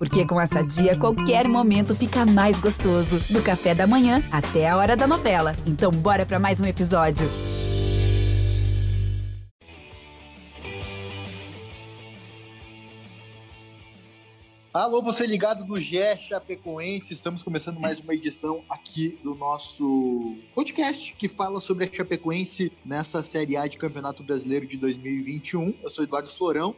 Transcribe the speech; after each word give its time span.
Porque 0.00 0.26
com 0.26 0.40
essa 0.40 0.62
dia, 0.62 0.96
qualquer 0.96 1.46
momento 1.46 1.94
fica 1.94 2.24
mais 2.24 2.58
gostoso. 2.58 3.20
Do 3.28 3.42
café 3.42 3.74
da 3.74 3.86
manhã 3.86 4.22
até 4.32 4.66
a 4.66 4.74
hora 4.74 4.96
da 4.96 5.06
novela. 5.06 5.54
Então, 5.66 5.90
bora 5.90 6.24
para 6.24 6.38
mais 6.38 6.58
um 6.58 6.64
episódio. 6.64 7.28
Alô, 14.72 15.02
você 15.02 15.26
ligado 15.26 15.66
no 15.66 15.76
GE 15.76 16.16
Chapecoense. 16.16 17.12
Estamos 17.12 17.42
começando 17.42 17.78
mais 17.78 18.00
uma 18.00 18.14
edição 18.14 18.64
aqui 18.70 19.18
do 19.22 19.34
nosso 19.34 20.38
podcast 20.54 21.12
que 21.12 21.28
fala 21.28 21.60
sobre 21.60 21.84
a 21.84 21.92
Chapecoense 21.92 22.72
nessa 22.86 23.22
Série 23.22 23.54
A 23.54 23.66
de 23.66 23.76
Campeonato 23.76 24.22
Brasileiro 24.22 24.66
de 24.66 24.78
2021. 24.78 25.74
Eu 25.82 25.90
sou 25.90 26.04
Eduardo 26.04 26.30
Florão 26.30 26.74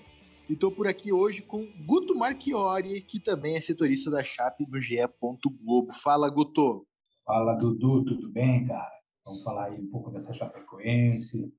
e 0.49 0.55
estou 0.55 0.73
por 0.73 0.87
aqui 0.87 1.13
hoje 1.13 1.43
com 1.43 1.67
Guto 1.87 2.15
Marchiori, 2.15 3.01
que 3.01 3.21
também 3.21 3.57
é 3.57 3.61
setorista 3.61 4.11
da 4.11 4.25
Chape 4.25 4.67
no 4.69 4.81
GE. 4.81 4.97
Globo. 5.63 5.93
Fala, 5.93 6.29
Guto. 6.29 6.87
Fala, 7.25 7.55
Dudu, 7.55 8.05
tudo 8.05 8.29
bem, 8.31 8.67
cara? 8.67 8.91
Vamos 9.25 9.43
falar 9.45 9.67
aí 9.67 9.81
um 9.81 9.89
pouco 9.89 10.11
dessa 10.11 10.35
Chapecoense, 10.35 11.55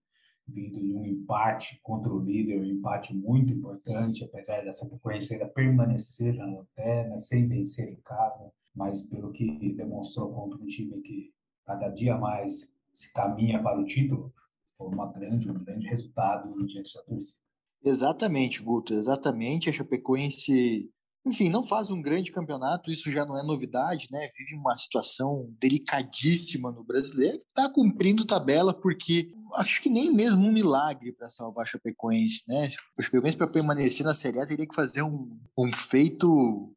vindo 0.46 0.80
de 0.80 0.94
um 0.94 1.06
empate 1.06 1.80
contra 1.82 2.12
o 2.12 2.20
líder, 2.20 2.60
um 2.60 2.66
empate 2.66 3.16
muito 3.16 3.54
importante, 3.54 4.26
apesar 4.26 4.62
dessa 4.62 4.84
Chapecoense 4.84 5.34
ainda 5.34 5.48
permanecer 5.48 6.34
na 6.36 6.46
lanterna, 6.46 7.18
sem 7.18 7.48
vencer 7.48 7.90
em 7.90 8.02
casa, 8.02 8.52
mas 8.76 9.02
pelo 9.04 9.32
que 9.32 9.74
demonstrou 9.74 10.34
contra 10.34 10.62
um 10.62 10.66
time 10.66 11.02
que 11.02 11.32
cada 11.66 11.88
dia 11.88 12.18
mais 12.18 12.76
se 12.92 13.12
caminha 13.14 13.64
para 13.64 13.80
o 13.80 13.86
título, 13.86 14.34
foi 14.78 14.88
uma 14.90 15.12
grande, 15.12 15.50
um 15.50 15.64
grande 15.64 15.88
resultado 15.88 16.54
diante 16.66 16.94
da 16.94 17.04
torcida. 17.04 17.44
Exatamente, 17.84 18.62
Guto, 18.62 18.94
exatamente. 18.94 19.70
A 19.70 19.74
Chapecoense, 19.74 20.90
enfim, 21.26 21.50
não 21.50 21.66
faz 21.66 21.90
um 21.90 22.02
grande 22.02 22.32
campeonato, 22.32 22.92
isso 22.92 23.12
já 23.12 23.26
não 23.26 23.38
é 23.38 23.44
novidade, 23.44 24.08
né? 24.10 24.30
Vive 24.38 24.56
uma 24.56 24.78
situação 24.78 25.54
delicadíssima 25.60 26.72
no 26.72 26.84
brasileiro. 26.84 27.42
Está 27.50 27.70
cumprindo 27.70 28.26
tabela 28.26 28.74
porque 28.74 29.30
acho 29.56 29.82
que 29.82 29.90
nem 29.90 30.12
mesmo 30.12 30.48
um 30.48 30.54
milagre 30.54 31.12
para 31.12 31.30
salvar 31.30 31.64
a 31.64 31.68
Chapecoense, 31.68 32.44
né? 32.48 32.70
A 32.98 33.02
Chapecoense 33.04 33.38
para 33.38 33.52
permanecer 33.52 34.06
na 34.06 34.14
Série 34.14 34.40
A 34.40 34.48
teria 34.48 34.68
que 34.68 34.76
fazer 34.76 35.02
um, 35.02 35.38
um 35.58 35.72
feito 35.74 36.74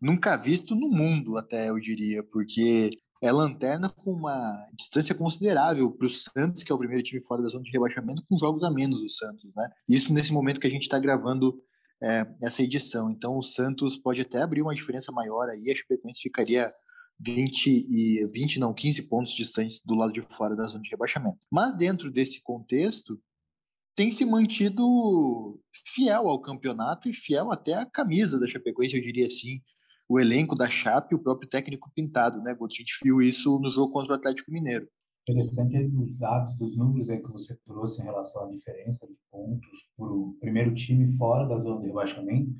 nunca 0.00 0.36
visto 0.36 0.74
no 0.74 0.88
mundo, 0.88 1.36
até 1.36 1.68
eu 1.68 1.78
diria, 1.78 2.22
porque 2.22 2.90
é 3.20 3.30
lanterna 3.30 3.88
com 3.90 4.12
uma 4.12 4.66
distância 4.74 5.14
considerável 5.14 5.90
para 5.90 6.06
o 6.06 6.10
Santos, 6.10 6.62
que 6.62 6.72
é 6.72 6.74
o 6.74 6.78
primeiro 6.78 7.02
time 7.02 7.22
fora 7.22 7.42
da 7.42 7.48
zona 7.48 7.64
de 7.64 7.70
rebaixamento, 7.70 8.24
com 8.28 8.38
jogos 8.38 8.64
a 8.64 8.70
menos 8.70 9.02
do 9.02 9.08
Santos, 9.08 9.44
né? 9.54 9.70
Isso 9.88 10.12
nesse 10.12 10.32
momento 10.32 10.58
que 10.58 10.66
a 10.66 10.70
gente 10.70 10.82
está 10.82 10.98
gravando 10.98 11.60
é, 12.02 12.26
essa 12.42 12.62
edição. 12.62 13.10
Então 13.10 13.36
o 13.36 13.42
Santos 13.42 13.98
pode 13.98 14.22
até 14.22 14.40
abrir 14.42 14.62
uma 14.62 14.74
diferença 14.74 15.12
maior 15.12 15.48
aí, 15.50 15.70
a 15.70 15.76
Chapecoense 15.76 16.22
ficaria 16.22 16.68
20 17.20 17.66
e 17.66 18.22
20 18.32 18.58
não, 18.58 18.72
15 18.72 19.02
pontos 19.02 19.34
distantes 19.34 19.82
do 19.84 19.94
lado 19.94 20.12
de 20.12 20.22
fora 20.22 20.56
da 20.56 20.64
zona 20.64 20.82
de 20.82 20.90
rebaixamento. 20.90 21.38
Mas 21.50 21.76
dentro 21.76 22.10
desse 22.10 22.42
contexto, 22.42 23.20
tem 23.94 24.10
se 24.10 24.24
mantido 24.24 25.60
fiel 25.86 26.28
ao 26.28 26.40
campeonato 26.40 27.08
e 27.08 27.12
fiel 27.12 27.52
até 27.52 27.74
à 27.74 27.84
camisa 27.84 28.40
da 28.40 28.46
Chapecoense, 28.46 28.96
eu 28.96 29.02
diria 29.02 29.26
assim 29.26 29.60
o 30.10 30.18
elenco 30.18 30.56
da 30.56 30.68
Chape 30.68 31.14
o 31.14 31.20
próprio 31.20 31.48
técnico 31.48 31.88
pintado, 31.94 32.42
né, 32.42 32.52
Guto? 32.52 32.74
A 32.74 32.78
gente 32.78 32.98
viu 33.00 33.22
isso 33.22 33.60
no 33.60 33.70
jogo 33.70 33.92
contra 33.92 34.12
o 34.12 34.16
Atlético 34.16 34.50
Mineiro. 34.50 34.88
Interessante 35.28 35.76
os 35.78 36.18
dados 36.18 36.52
dos 36.56 36.76
números 36.76 37.08
aí 37.08 37.22
que 37.22 37.30
você 37.30 37.56
trouxe 37.64 38.00
em 38.00 38.04
relação 38.04 38.44
à 38.44 38.50
diferença 38.50 39.06
de 39.06 39.14
pontos 39.30 39.88
para 39.96 40.12
o 40.12 40.36
primeiro 40.40 40.74
time 40.74 41.16
fora 41.16 41.46
da 41.46 41.60
zona 41.60 41.80
de 41.80 41.86
rebaixamento. 41.86 42.52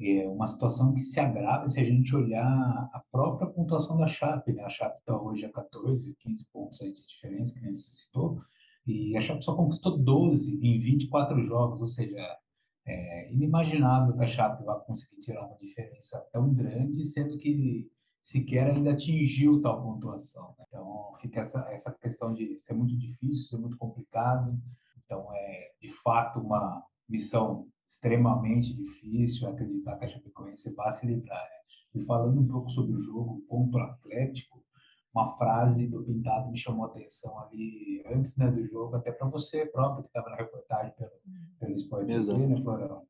É 0.00 0.26
uma 0.26 0.46
situação 0.46 0.94
que 0.94 1.00
se 1.00 1.20
agrava 1.20 1.68
se 1.68 1.78
a 1.78 1.84
gente 1.84 2.16
olhar 2.16 2.88
a 2.90 3.02
própria 3.12 3.46
pontuação 3.46 3.98
da 3.98 4.06
Chape. 4.06 4.54
Né? 4.54 4.62
A 4.62 4.70
Chape 4.70 4.98
está 4.98 5.20
hoje 5.20 5.44
a 5.44 5.52
14, 5.52 6.16
15 6.18 6.46
pontos 6.50 6.80
aí 6.80 6.94
de 6.94 7.06
diferença, 7.06 7.52
que 7.52 7.58
a 7.58 7.70
gente 7.70 7.82
citou, 7.82 8.40
e 8.86 9.14
a 9.14 9.20
Chape 9.20 9.44
só 9.44 9.54
conquistou 9.54 9.98
12 9.98 10.58
em 10.62 10.78
24 10.78 11.44
jogos, 11.44 11.82
ou 11.82 11.86
seja, 11.86 12.16
é 12.86 13.32
inimaginável 13.32 14.16
que 14.16 14.22
a 14.22 14.26
Chape 14.26 14.64
vá 14.64 14.78
conseguir 14.80 15.20
tirar 15.20 15.46
uma 15.46 15.58
diferença 15.58 16.20
tão 16.32 16.52
grande, 16.54 17.04
sendo 17.04 17.36
que 17.36 17.90
sequer 18.22 18.70
ainda 18.70 18.92
atingiu 18.92 19.60
tal 19.60 19.82
pontuação. 19.82 20.54
Né? 20.58 20.64
Então, 20.68 21.12
fica 21.20 21.40
essa, 21.40 21.60
essa 21.70 21.92
questão 21.92 22.32
de 22.32 22.58
ser 22.58 22.74
muito 22.74 22.96
difícil, 22.96 23.46
ser 23.46 23.58
muito 23.58 23.76
complicado. 23.76 24.56
Então, 25.04 25.28
é 25.34 25.72
de 25.80 25.88
fato 25.88 26.40
uma 26.40 26.84
missão 27.08 27.68
extremamente 27.88 28.74
difícil 28.74 29.48
acreditar 29.48 29.96
que 29.96 30.04
a 30.04 30.08
Chapecoense 30.08 30.74
vai 30.74 30.90
se 30.90 31.06
livrar. 31.06 31.42
Né? 31.42 31.56
E 31.94 32.00
falando 32.04 32.40
um 32.40 32.46
pouco 32.46 32.70
sobre 32.70 32.94
o 32.94 33.00
jogo 33.00 33.44
contra 33.48 33.80
o 33.80 33.84
Atlético, 33.84 34.65
uma 35.16 35.36
frase 35.38 35.86
do 35.86 36.04
Pintado 36.04 36.50
me 36.50 36.58
chamou 36.58 36.84
a 36.84 36.88
atenção 36.88 37.38
ali 37.40 38.04
antes 38.06 38.36
né, 38.36 38.50
do 38.50 38.64
jogo, 38.66 38.96
até 38.96 39.10
para 39.10 39.26
você 39.26 39.64
próprio 39.64 40.02
que 40.02 40.10
estava 40.10 40.28
na 40.28 40.36
reportagem 40.36 40.92
pelo, 40.92 41.10
pelo 41.58 41.72
Sport 41.72 42.06
TV, 42.06 42.46
né, 42.46 42.56
Florão? 42.60 43.06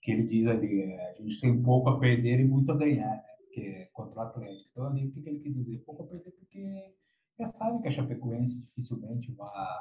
Que 0.00 0.12
ele 0.12 0.24
diz 0.24 0.46
ali, 0.46 0.80
é, 0.80 1.10
a 1.18 1.22
gente 1.22 1.38
tem 1.38 1.62
pouco 1.62 1.90
a 1.90 2.00
perder 2.00 2.40
e 2.40 2.48
muito 2.48 2.72
a 2.72 2.76
ganhar, 2.76 3.14
né? 3.14 3.24
Que 3.52 3.60
é 3.60 3.84
contra 3.92 4.18
o 4.18 4.22
Atlético. 4.22 4.70
Então 4.72 4.86
ali, 4.86 5.06
o 5.06 5.12
que, 5.12 5.20
que 5.20 5.28
ele 5.28 5.40
quis 5.40 5.54
dizer? 5.54 5.78
Pouco 5.84 6.04
a 6.04 6.06
perder 6.06 6.30
porque 6.30 6.94
já 7.38 7.46
sabe 7.46 7.82
que 7.82 7.88
a 7.88 7.90
Chapecoense 7.90 8.58
dificilmente 8.58 9.30
vai, 9.32 9.78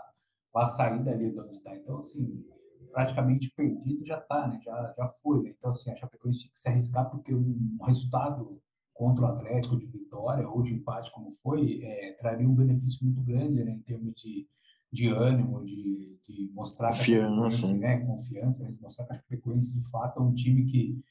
vai 0.53 0.65
sair 0.65 1.01
dali 1.01 1.31
de 1.31 1.39
onde 1.39 1.53
está. 1.53 1.73
Então, 1.77 1.99
assim, 1.99 2.45
praticamente 2.91 3.53
perdido 3.55 4.05
já 4.05 4.17
está, 4.17 4.47
né? 4.49 4.59
Já, 4.61 4.93
já 4.97 5.07
foi, 5.07 5.43
né? 5.43 5.55
Então, 5.57 5.69
assim, 5.69 5.89
a 5.91 5.95
Chapecoense 5.95 6.39
tinha 6.39 6.51
que 6.51 6.59
se 6.59 6.67
arriscar 6.67 7.09
porque 7.09 7.33
um 7.33 7.77
resultado 7.83 8.61
contra 8.99 9.23
o 9.23 9.27
Atlético 9.29 9.77
de 9.77 9.85
vitória 9.85 10.45
ou 10.45 10.61
de 10.61 10.73
empate, 10.73 11.09
como 11.13 11.31
foi, 11.31 11.79
é, 11.81 12.17
traria 12.19 12.45
um 12.45 12.53
benefício 12.53 12.99
muito 13.01 13.21
grande 13.21 13.63
né, 13.63 13.71
em 13.71 13.79
termos 13.79 14.13
de, 14.13 14.45
de 14.91 15.07
ânimo, 15.07 15.63
de, 15.63 16.19
de 16.27 16.51
mostrar 16.53 16.89
confiança, 16.89 17.65
a 17.65 17.73
né, 17.75 18.05
confiança, 18.05 18.61
né, 18.61 18.71
de 18.73 18.81
mostrar 18.81 19.05
que 19.05 19.13
a 19.13 19.15
Chapecoense 19.15 19.73
de 19.73 19.89
fato 19.89 20.19
é 20.19 20.21
um 20.21 20.33
time 20.33 20.65
que, 20.65 21.01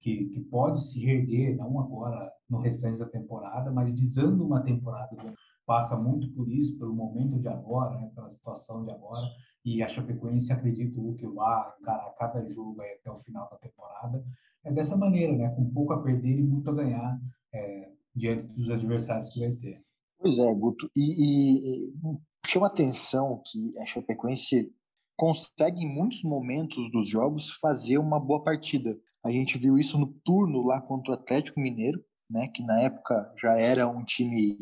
que, 0.00 0.24
que 0.30 0.40
pode 0.40 0.82
se 0.82 0.98
reerguer, 0.98 1.56
não 1.56 1.78
agora 1.78 2.28
no 2.50 2.58
restante 2.58 2.98
da 2.98 3.06
temporada, 3.06 3.70
mas 3.70 3.88
visando 3.88 4.44
uma 4.44 4.60
temporada 4.60 5.16
passa 5.64 5.96
muito 5.96 6.28
por 6.30 6.50
isso, 6.50 6.76
pelo 6.76 6.92
momento 6.92 7.38
de 7.38 7.46
agora, 7.46 8.00
né, 8.00 8.10
pela 8.16 8.32
situação 8.32 8.84
de 8.84 8.90
agora, 8.90 9.28
e 9.64 9.80
a 9.80 9.88
Chapecoense, 9.88 10.52
acredito 10.52 11.14
que 11.14 11.26
vai 11.28 11.70
encarar 11.80 12.12
cada 12.18 12.44
jogo 12.50 12.80
até 12.80 13.08
o 13.12 13.16
final 13.16 13.48
da 13.48 13.58
temporada, 13.58 14.24
é 14.64 14.72
dessa 14.72 14.96
maneira, 14.96 15.36
né? 15.36 15.48
Com 15.50 15.70
pouco 15.70 15.92
a 15.92 16.02
perder 16.02 16.38
e 16.38 16.42
muito 16.42 16.68
a 16.70 16.74
ganhar 16.74 17.20
é, 17.52 17.90
diante 18.14 18.46
dos 18.46 18.70
adversários 18.70 19.30
que 19.30 19.40
vai 19.40 19.52
ter. 19.52 19.82
Pois 20.18 20.38
é, 20.38 20.54
Guto. 20.54 20.90
E, 20.96 21.00
e, 21.00 21.88
e 21.88 22.18
chama 22.46 22.66
atenção 22.66 23.42
que 23.46 23.78
a 23.78 23.86
Chapecoense 23.86 24.72
consegue 25.16 25.82
em 25.82 25.88
muitos 25.88 26.22
momentos 26.22 26.90
dos 26.90 27.08
jogos 27.08 27.50
fazer 27.60 27.98
uma 27.98 28.20
boa 28.20 28.42
partida. 28.42 28.98
A 29.24 29.30
gente 29.30 29.58
viu 29.58 29.76
isso 29.76 29.98
no 29.98 30.06
turno 30.24 30.62
lá 30.62 30.80
contra 30.80 31.12
o 31.12 31.14
Atlético 31.14 31.60
Mineiro, 31.60 32.02
né? 32.30 32.48
Que 32.48 32.62
na 32.62 32.80
época 32.80 33.32
já 33.40 33.58
era 33.58 33.88
um 33.88 34.04
time 34.04 34.56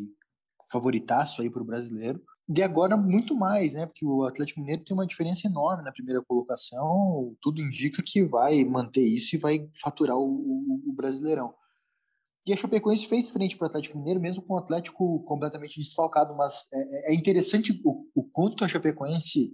favoritaço 0.71 1.43
aí 1.43 1.51
para 1.51 1.63
o 1.63 1.67
brasileiro. 1.67 2.23
E 2.49 2.63
agora 2.63 2.97
muito 2.97 3.35
mais, 3.35 3.75
né? 3.75 3.87
Porque 3.87 4.05
o 4.07 4.23
Atlético 4.23 4.61
Mineiro 4.61 4.85
tem 4.85 4.95
uma 4.95 5.07
diferença 5.07 5.49
enorme 5.49 5.83
na 5.83 5.91
primeira 5.91 6.23
colocação. 6.23 7.37
Tudo 7.41 7.61
indica 7.61 8.03
que 8.05 8.25
vai 8.25 8.65
manter 8.65 9.03
isso 9.03 9.35
e 9.35 9.39
vai 9.39 9.69
faturar 9.81 10.17
o, 10.17 10.23
o, 10.23 10.91
o 10.91 10.93
Brasileirão. 10.93 11.53
E 12.47 12.53
a 12.53 12.57
Chapecoense 12.57 13.09
fez 13.09 13.29
frente 13.29 13.57
para 13.57 13.65
o 13.65 13.69
Atlético 13.69 13.99
Mineiro, 13.99 14.21
mesmo 14.21 14.45
com 14.45 14.55
o 14.55 14.59
Atlético 14.59 15.25
completamente 15.25 15.81
desfalcado. 15.81 16.37
Mas 16.37 16.65
é, 16.73 17.13
é 17.13 17.15
interessante 17.15 17.73
o, 17.85 18.07
o 18.15 18.23
quanto 18.23 18.65
a 18.65 18.69
Chapecoense 18.69 19.53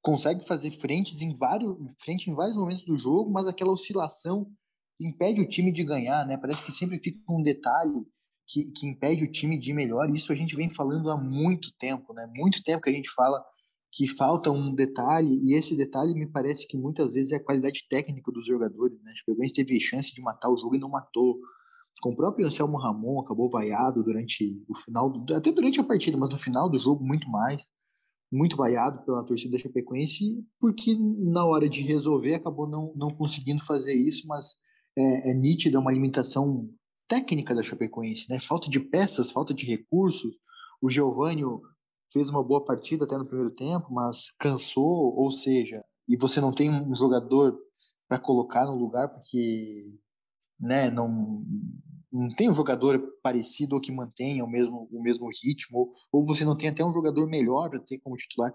consegue 0.00 0.46
fazer 0.46 0.70
frentes 0.70 1.20
em 1.20 1.34
vários, 1.34 1.76
frente 2.02 2.30
em 2.30 2.34
vários 2.34 2.56
momentos 2.56 2.84
do 2.84 2.96
jogo, 2.96 3.30
mas 3.30 3.46
aquela 3.46 3.72
oscilação 3.72 4.50
impede 4.98 5.42
o 5.42 5.48
time 5.48 5.70
de 5.70 5.84
ganhar, 5.84 6.26
né? 6.26 6.38
Parece 6.38 6.64
que 6.64 6.72
sempre 6.72 6.98
fica 6.98 7.20
um 7.30 7.42
detalhe 7.42 8.06
que, 8.50 8.64
que 8.72 8.86
impede 8.86 9.24
o 9.24 9.30
time 9.30 9.58
de 9.58 9.70
ir 9.70 9.74
melhor. 9.74 10.10
Isso 10.10 10.32
a 10.32 10.36
gente 10.36 10.56
vem 10.56 10.68
falando 10.68 11.10
há 11.10 11.16
muito 11.16 11.72
tempo, 11.78 12.12
né? 12.12 12.30
Muito 12.36 12.62
tempo 12.62 12.82
que 12.82 12.90
a 12.90 12.92
gente 12.92 13.10
fala 13.10 13.42
que 13.92 14.06
falta 14.06 14.50
um 14.50 14.72
detalhe, 14.72 15.40
e 15.44 15.54
esse 15.54 15.76
detalhe 15.76 16.14
me 16.14 16.26
parece 16.26 16.66
que 16.66 16.76
muitas 16.76 17.12
vezes 17.12 17.32
é 17.32 17.36
a 17.36 17.44
qualidade 17.44 17.86
técnica 17.88 18.30
dos 18.30 18.46
jogadores, 18.46 18.96
né? 19.02 19.10
O 19.26 19.34
Goiás 19.34 19.52
teve 19.52 19.80
chance 19.80 20.14
de 20.14 20.22
matar 20.22 20.48
o 20.48 20.56
jogo 20.56 20.76
e 20.76 20.78
não 20.78 20.88
matou. 20.88 21.38
Com 22.00 22.10
o 22.10 22.16
próprio 22.16 22.46
Anselmo 22.46 22.78
Ramon, 22.78 23.20
acabou 23.20 23.50
vaiado 23.50 24.02
durante 24.02 24.62
o 24.68 24.76
final, 24.76 25.10
do, 25.10 25.34
até 25.34 25.50
durante 25.50 25.80
a 25.80 25.84
partida, 25.84 26.16
mas 26.16 26.30
no 26.30 26.38
final 26.38 26.70
do 26.70 26.78
jogo 26.78 27.04
muito 27.04 27.28
mais, 27.28 27.64
muito 28.32 28.56
vaiado 28.56 29.04
pela 29.04 29.26
torcida 29.26 29.56
da 29.56 29.62
Chapecoense, 29.62 30.44
porque 30.60 30.96
na 30.96 31.44
hora 31.44 31.68
de 31.68 31.82
resolver 31.82 32.34
acabou 32.34 32.68
não, 32.68 32.92
não 32.94 33.10
conseguindo 33.10 33.62
fazer 33.64 33.94
isso, 33.94 34.26
mas 34.28 34.56
é, 34.96 35.32
é 35.32 35.34
nítida 35.34 35.80
uma 35.80 35.92
limitação 35.92 36.70
técnica 37.10 37.54
da 37.54 37.62
Chapecoense, 37.62 38.26
né? 38.30 38.38
Falta 38.38 38.70
de 38.70 38.78
peças, 38.78 39.32
falta 39.32 39.52
de 39.52 39.66
recursos. 39.66 40.32
O 40.80 40.88
Giovanni 40.88 41.42
fez 42.12 42.30
uma 42.30 42.42
boa 42.42 42.64
partida 42.64 43.04
até 43.04 43.18
no 43.18 43.26
primeiro 43.26 43.50
tempo, 43.50 43.92
mas 43.92 44.32
cansou, 44.38 45.16
ou 45.16 45.32
seja, 45.32 45.84
e 46.08 46.16
você 46.16 46.40
não 46.40 46.52
tem 46.52 46.70
um 46.70 46.94
jogador 46.94 47.58
para 48.08 48.18
colocar 48.18 48.64
no 48.64 48.76
lugar 48.76 49.08
porque 49.08 49.84
né? 50.60 50.90
Não, 50.90 51.42
não 52.12 52.34
tem 52.34 52.50
um 52.50 52.54
jogador 52.54 53.00
parecido 53.22 53.74
ou 53.74 53.80
que 53.80 53.90
mantenha 53.90 54.44
o 54.44 54.50
mesmo, 54.50 54.88
o 54.92 55.02
mesmo 55.02 55.28
ritmo, 55.42 55.92
ou, 56.12 56.22
você 56.24 56.44
não 56.44 56.56
tem 56.56 56.68
até 56.68 56.84
um 56.84 56.92
jogador 56.92 57.26
melhor 57.26 57.70
para 57.70 57.80
ter 57.80 57.98
como 57.98 58.16
titular. 58.16 58.52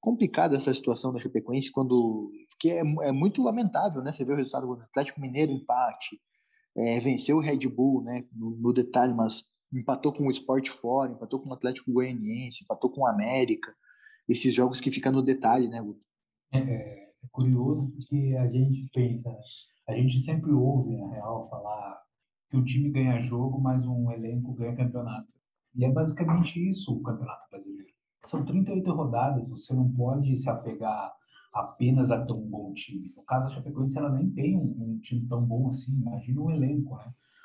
Complicada 0.00 0.56
essa 0.56 0.74
situação 0.74 1.12
da 1.12 1.20
Chapecoense 1.20 1.70
quando. 1.70 2.32
Porque 2.50 2.70
é, 2.70 2.80
é 2.80 3.12
muito 3.12 3.42
lamentável, 3.42 4.02
né? 4.02 4.12
Você 4.12 4.24
vê 4.24 4.32
o 4.32 4.36
resultado 4.36 4.66
do 4.66 4.82
Atlético 4.82 5.20
Mineiro, 5.20 5.52
empate, 5.52 6.18
é, 6.76 6.98
venceu 6.98 7.36
o 7.36 7.40
Red 7.40 7.68
Bull, 7.68 8.02
né? 8.02 8.24
No, 8.32 8.56
no, 8.56 8.72
detalhe, 8.72 9.14
mas 9.14 9.44
empatou 9.72 10.12
com 10.12 10.26
o 10.26 10.30
Sport 10.30 10.68
Fora, 10.68 11.12
empatou 11.12 11.40
com 11.40 11.50
o 11.50 11.54
Atlético 11.54 11.92
Goianiense, 11.92 12.64
empatou 12.64 12.90
com 12.90 13.02
o 13.02 13.06
América. 13.06 13.74
Esses 14.28 14.54
jogos 14.54 14.80
que 14.80 14.90
ficam 14.90 15.12
no 15.12 15.22
detalhe, 15.22 15.68
né, 15.68 15.80
Guto? 15.80 16.00
É, 16.52 16.58
é, 16.58 17.12
é 17.22 17.28
curioso 17.30 17.90
porque 17.90 18.36
a 18.38 18.48
gente 18.48 18.88
pensa, 18.92 19.30
né? 19.30 19.40
a 19.88 19.94
gente 19.94 20.20
sempre 20.20 20.52
ouve, 20.52 20.96
na 20.96 21.10
real, 21.10 21.48
falar 21.48 22.02
que 22.48 22.56
o 22.56 22.64
time 22.64 22.90
ganha 22.90 23.18
jogo, 23.20 23.60
mas 23.60 23.84
um 23.86 24.10
elenco 24.10 24.52
ganha 24.52 24.76
campeonato. 24.76 25.28
E 25.74 25.84
é 25.84 25.90
basicamente 25.90 26.68
isso 26.68 26.94
o 26.94 27.02
Campeonato 27.02 27.48
Brasileiro. 27.50 27.92
São 28.26 28.44
38 28.44 28.92
rodadas, 28.92 29.48
você 29.48 29.74
não 29.74 29.90
pode 29.90 30.36
se 30.36 30.48
apegar 30.48 31.12
apenas 31.54 32.10
a 32.10 32.24
ter 32.24 32.32
um 32.32 32.48
bom 32.48 32.72
time. 32.72 33.00
No 33.16 33.24
caso 33.24 33.46
da 33.46 33.54
Chapecoense, 33.54 33.98
ela 33.98 34.10
nem 34.10 34.30
tem 34.30 34.56
um, 34.56 34.74
um, 34.78 34.98
time 35.00 35.26
tão 35.28 35.44
bom 35.44 35.68
assim, 35.68 35.92
imagina 35.92 36.40
um 36.40 36.50
elenco, 36.50 36.96
né? 36.96 37.04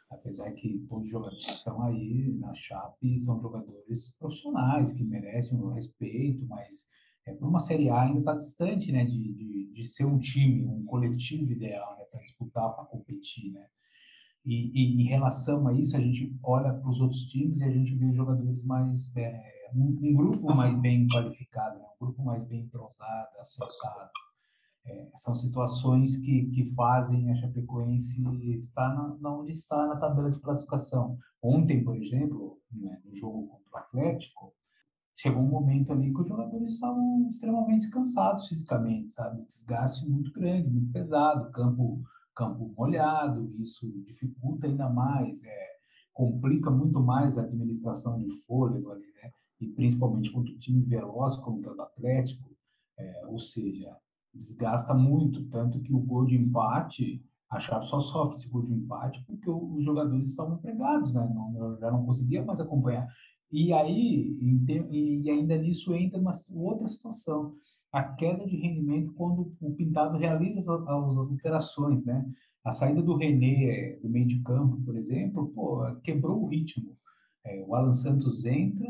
Apesar 0.09 0.51
que 0.53 0.85
todos 0.87 1.05
os 1.05 1.11
jogadores 1.11 1.45
que 1.45 1.51
estão 1.51 1.81
aí 1.83 2.33
na 2.39 2.53
Chape 2.53 3.19
são 3.19 3.41
jogadores 3.41 4.13
profissionais, 4.17 4.93
que 4.93 5.03
merecem 5.03 5.59
o 5.59 5.69
respeito, 5.69 6.45
mas 6.45 6.87
é, 7.25 7.33
para 7.33 7.47
uma 7.47 7.59
Série 7.59 7.89
A 7.89 8.03
ainda 8.03 8.19
está 8.19 8.35
distante, 8.35 8.91
né, 8.91 9.03
de, 9.05 9.33
de, 9.33 9.71
de, 9.73 9.83
ser 9.83 10.05
um 10.05 10.17
time, 10.17 10.65
um 10.65 10.85
coletivo 10.85 11.43
ideal, 11.43 11.83
né, 11.97 12.05
para 12.09 12.21
disputar, 12.21 12.73
para 12.73 12.85
competir, 12.85 13.51
né. 13.51 13.67
E, 14.47 14.71
e, 14.73 15.01
em 15.01 15.07
relação 15.07 15.67
a 15.67 15.73
isso, 15.73 15.97
a 15.97 15.99
gente 15.99 16.33
olha 16.41 16.73
para 16.73 16.89
os 16.89 17.01
outros 17.01 17.23
times 17.23 17.59
e 17.59 17.65
a 17.65 17.69
gente 17.69 17.93
vê 17.95 18.13
jogadores 18.13 18.63
mais 18.63 19.13
é, 19.17 19.69
um, 19.75 19.87
um, 20.01 20.15
grupo 20.15 20.55
mais 20.55 20.73
bem 20.79 21.05
qualificado, 21.09 21.77
né? 21.77 21.85
um 21.99 22.05
grupo 22.05 22.23
mais 22.23 22.41
bem 22.47 22.61
entrosado, 22.61 23.27
acertado. 23.41 24.09
É, 24.85 25.11
são 25.15 25.35
situações 25.35 26.15
que, 26.15 26.45
que 26.45 26.73
fazem 26.73 27.29
a 27.29 27.35
Chapecoense 27.35 28.23
estar 28.57 28.95
na, 28.95 29.17
na, 29.19 29.37
onde 29.37 29.51
está 29.51 29.85
na 29.85 29.97
tabela 29.97 30.31
de 30.31 30.39
classificação. 30.39 31.17
Ontem, 31.43 31.83
por 31.83 31.97
exemplo, 31.97 32.57
né, 32.71 33.01
no 33.03 33.13
jogo 33.17 33.47
contra 33.47 33.69
o 33.73 33.77
Atlético, 33.79 34.53
chegou 35.13 35.43
um 35.43 35.49
momento 35.49 35.91
ali 35.91 36.13
que 36.13 36.21
os 36.21 36.27
jogadores 36.29 36.75
estavam 36.75 37.27
extremamente 37.29 37.89
cansados 37.89 38.47
fisicamente, 38.47 39.11
sabe? 39.11 39.45
Desgaste 39.45 40.07
muito 40.07 40.31
grande, 40.31 40.69
muito 40.69 40.93
pesado, 40.93 41.51
campo 41.51 42.01
campo 42.37 42.71
molhado, 42.77 43.51
isso 43.59 43.91
dificulta 44.05 44.67
ainda 44.67 44.87
mais, 44.87 45.43
é, 45.43 45.67
complica 46.13 46.69
muito 46.69 46.99
mais 46.99 47.37
a 47.37 47.41
administração 47.41 48.19
de 48.19 48.31
fôlego 48.45 48.91
ali, 48.91 49.07
né? 49.21 49.31
e 49.59 49.67
principalmente 49.67 50.31
contra 50.31 50.53
o 50.53 50.57
time 50.59 50.83
veloz 50.83 51.35
como 51.37 51.57
o 51.57 51.75
do 51.75 51.81
Atlético, 51.81 52.47
é, 52.97 53.25
ou 53.27 53.39
seja, 53.39 53.95
desgasta 54.33 54.93
muito, 54.93 55.43
tanto 55.49 55.79
que 55.81 55.93
o 55.93 55.99
gol 55.99 56.25
de 56.25 56.35
empate, 56.35 57.23
a 57.49 57.59
Chape 57.59 57.87
só 57.87 57.99
sofre 58.01 58.37
esse 58.37 58.49
gol 58.49 58.63
de 58.63 58.73
empate 58.73 59.23
porque 59.25 59.49
os 59.49 59.83
jogadores 59.83 60.29
estavam 60.29 60.57
empregados, 60.57 61.13
né? 61.13 61.27
Não, 61.33 61.77
já 61.79 61.89
não 61.89 62.05
conseguia 62.05 62.43
mais 62.43 62.59
acompanhar. 62.59 63.07
E 63.51 63.71
aí, 63.71 64.37
e 64.91 65.29
ainda 65.31 65.57
nisso 65.57 65.93
entra 65.95 66.19
uma 66.19 66.33
outra 66.53 66.87
situação, 66.89 67.55
a 67.91 68.03
queda 68.03 68.45
de 68.45 68.57
rendimento 68.57 69.13
quando 69.13 69.53
o 69.61 69.71
Pintado 69.75 70.17
realiza 70.17 70.59
as, 70.59 70.67
as 70.67 71.17
alterações, 71.17 72.05
né? 72.05 72.25
A 72.63 72.71
saída 72.71 73.01
do 73.01 73.15
René 73.15 73.97
do 74.01 74.09
meio 74.09 74.27
de 74.27 74.41
campo, 74.41 74.81
por 74.83 74.95
exemplo, 74.97 75.47
pô, 75.55 75.85
quebrou 76.03 76.43
o 76.43 76.47
ritmo. 76.47 76.97
É, 77.45 77.63
o 77.65 77.73
Alan 77.73 77.93
Santos 77.93 78.43
entra, 78.45 78.87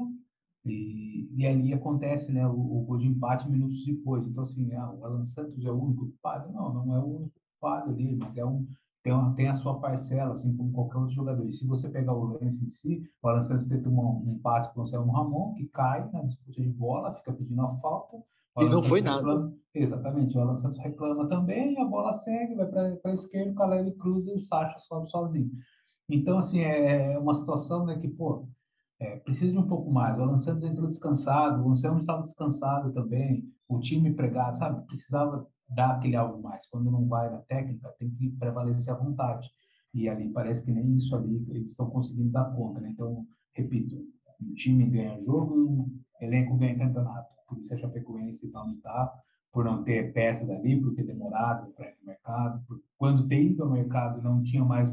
e, 0.67 1.29
e 1.35 1.47
ali 1.47 1.73
acontece 1.73 2.31
né, 2.31 2.45
o, 2.47 2.51
o 2.51 2.81
gol 2.81 2.97
de 2.97 3.07
empate 3.07 3.49
minutos 3.49 3.85
depois. 3.85 4.27
Então, 4.27 4.43
assim, 4.43 4.73
ah, 4.73 4.91
o 4.91 5.05
Alan 5.05 5.27
Santos 5.27 5.63
é 5.65 5.71
o 5.71 5.81
único 5.81 6.05
culpado? 6.07 6.51
Não, 6.51 6.73
não 6.73 6.95
é 6.95 6.99
o 6.99 7.05
único 7.05 7.39
culpado 7.59 7.91
ali, 7.91 8.15
mas 8.15 8.35
é 8.35 8.45
um, 8.45 8.67
tem, 9.03 9.13
uma, 9.13 9.33
tem 9.33 9.47
a 9.47 9.53
sua 9.53 9.79
parcela, 9.79 10.33
assim 10.33 10.55
como 10.55 10.71
qualquer 10.71 10.97
outro 10.97 11.15
jogador. 11.15 11.47
E 11.47 11.51
se 11.51 11.65
você 11.65 11.89
pegar 11.89 12.13
o 12.13 12.37
lance 12.41 12.63
em 12.63 12.69
si, 12.69 13.09
o 13.21 13.27
Alan 13.27 13.43
Santos 13.43 13.67
tenta 13.67 13.87
um, 13.89 13.99
um 13.99 14.39
passe 14.39 14.71
para 14.73 14.79
o 14.79 14.83
Anselmo 14.83 15.11
Ramon, 15.11 15.53
que 15.53 15.67
cai 15.67 16.09
na 16.11 16.23
disputa 16.23 16.61
de 16.61 16.69
bola, 16.69 17.13
fica 17.15 17.31
pedindo 17.33 17.61
a 17.61 17.69
falta. 17.75 18.17
E 18.59 18.69
não 18.69 18.81
foi 18.81 18.99
reclama, 19.01 19.33
nada. 19.33 19.53
Exatamente, 19.73 20.37
o 20.37 20.41
Alan 20.41 20.57
Santos 20.57 20.79
reclama 20.79 21.27
também, 21.27 21.79
a 21.79 21.85
bola 21.85 22.13
segue, 22.13 22.55
vai 22.55 22.65
para 22.65 22.97
a 23.05 23.13
esquerda, 23.13 23.51
o 23.51 23.55
Caleb 23.55 23.91
cruza 23.97 24.31
e 24.31 24.35
o 24.35 24.39
Sacha 24.39 24.79
sobe 24.79 25.09
sozinho. 25.09 25.51
Então, 26.09 26.37
assim, 26.37 26.61
é, 26.61 27.13
é 27.13 27.19
uma 27.19 27.33
situação 27.33 27.85
né, 27.85 27.97
que, 27.99 28.07
pô, 28.07 28.47
é, 28.99 29.17
precisa 29.17 29.51
de 29.51 29.57
um 29.57 29.67
pouco 29.67 29.91
mais. 29.91 30.17
O 30.17 30.21
Alan 30.21 30.37
Santos 30.37 30.63
entrou 30.63 30.87
descansado, 30.87 31.63
o 31.63 31.69
Anselmo 31.69 31.99
estava 31.99 32.23
descansado 32.23 32.91
também, 32.93 33.43
o 33.67 33.79
time 33.79 34.09
empregado, 34.09 34.57
sabe? 34.57 34.85
Precisava 34.87 35.45
dar 35.69 35.91
aquele 35.91 36.15
algo 36.15 36.41
mais. 36.41 36.65
Quando 36.67 36.89
não 36.89 37.07
vai 37.07 37.29
na 37.29 37.39
técnica, 37.39 37.93
tem 37.99 38.09
que 38.09 38.29
prevalecer 38.29 38.93
a 38.93 38.97
vontade. 38.97 39.49
E 39.93 40.07
ali 40.07 40.29
parece 40.29 40.63
que 40.63 40.71
nem 40.71 40.95
isso 40.95 41.15
ali 41.15 41.45
eles 41.49 41.71
estão 41.71 41.89
conseguindo 41.89 42.31
dar 42.31 42.55
conta, 42.55 42.79
né? 42.79 42.89
Então, 42.91 43.25
repito, 43.53 43.95
o 44.39 44.53
time 44.53 44.85
ganha 44.85 45.21
jogo, 45.21 45.55
o 45.55 45.89
elenco 46.21 46.55
ganha 46.57 46.77
campeonato. 46.77 47.36
Por 47.47 47.57
isso 47.57 47.73
a 47.73 47.77
Chapecoense 47.77 48.45
está 48.45 48.61
onde 48.61 48.77
está, 48.77 49.13
por 49.51 49.65
não 49.65 49.83
ter 49.83 50.13
peça 50.13 50.45
dali, 50.45 50.79
por 50.79 50.93
ter 50.93 51.03
demorado 51.03 51.71
para 51.71 51.87
ir 51.87 51.95
no 51.99 52.07
mercado, 52.07 52.63
por 52.67 52.79
quando 52.97 53.27
tem 53.27 53.47
ido 53.47 53.63
ao 53.63 53.69
mercado 53.69 54.21
não 54.21 54.43
tinha 54.43 54.63
mais 54.63 54.89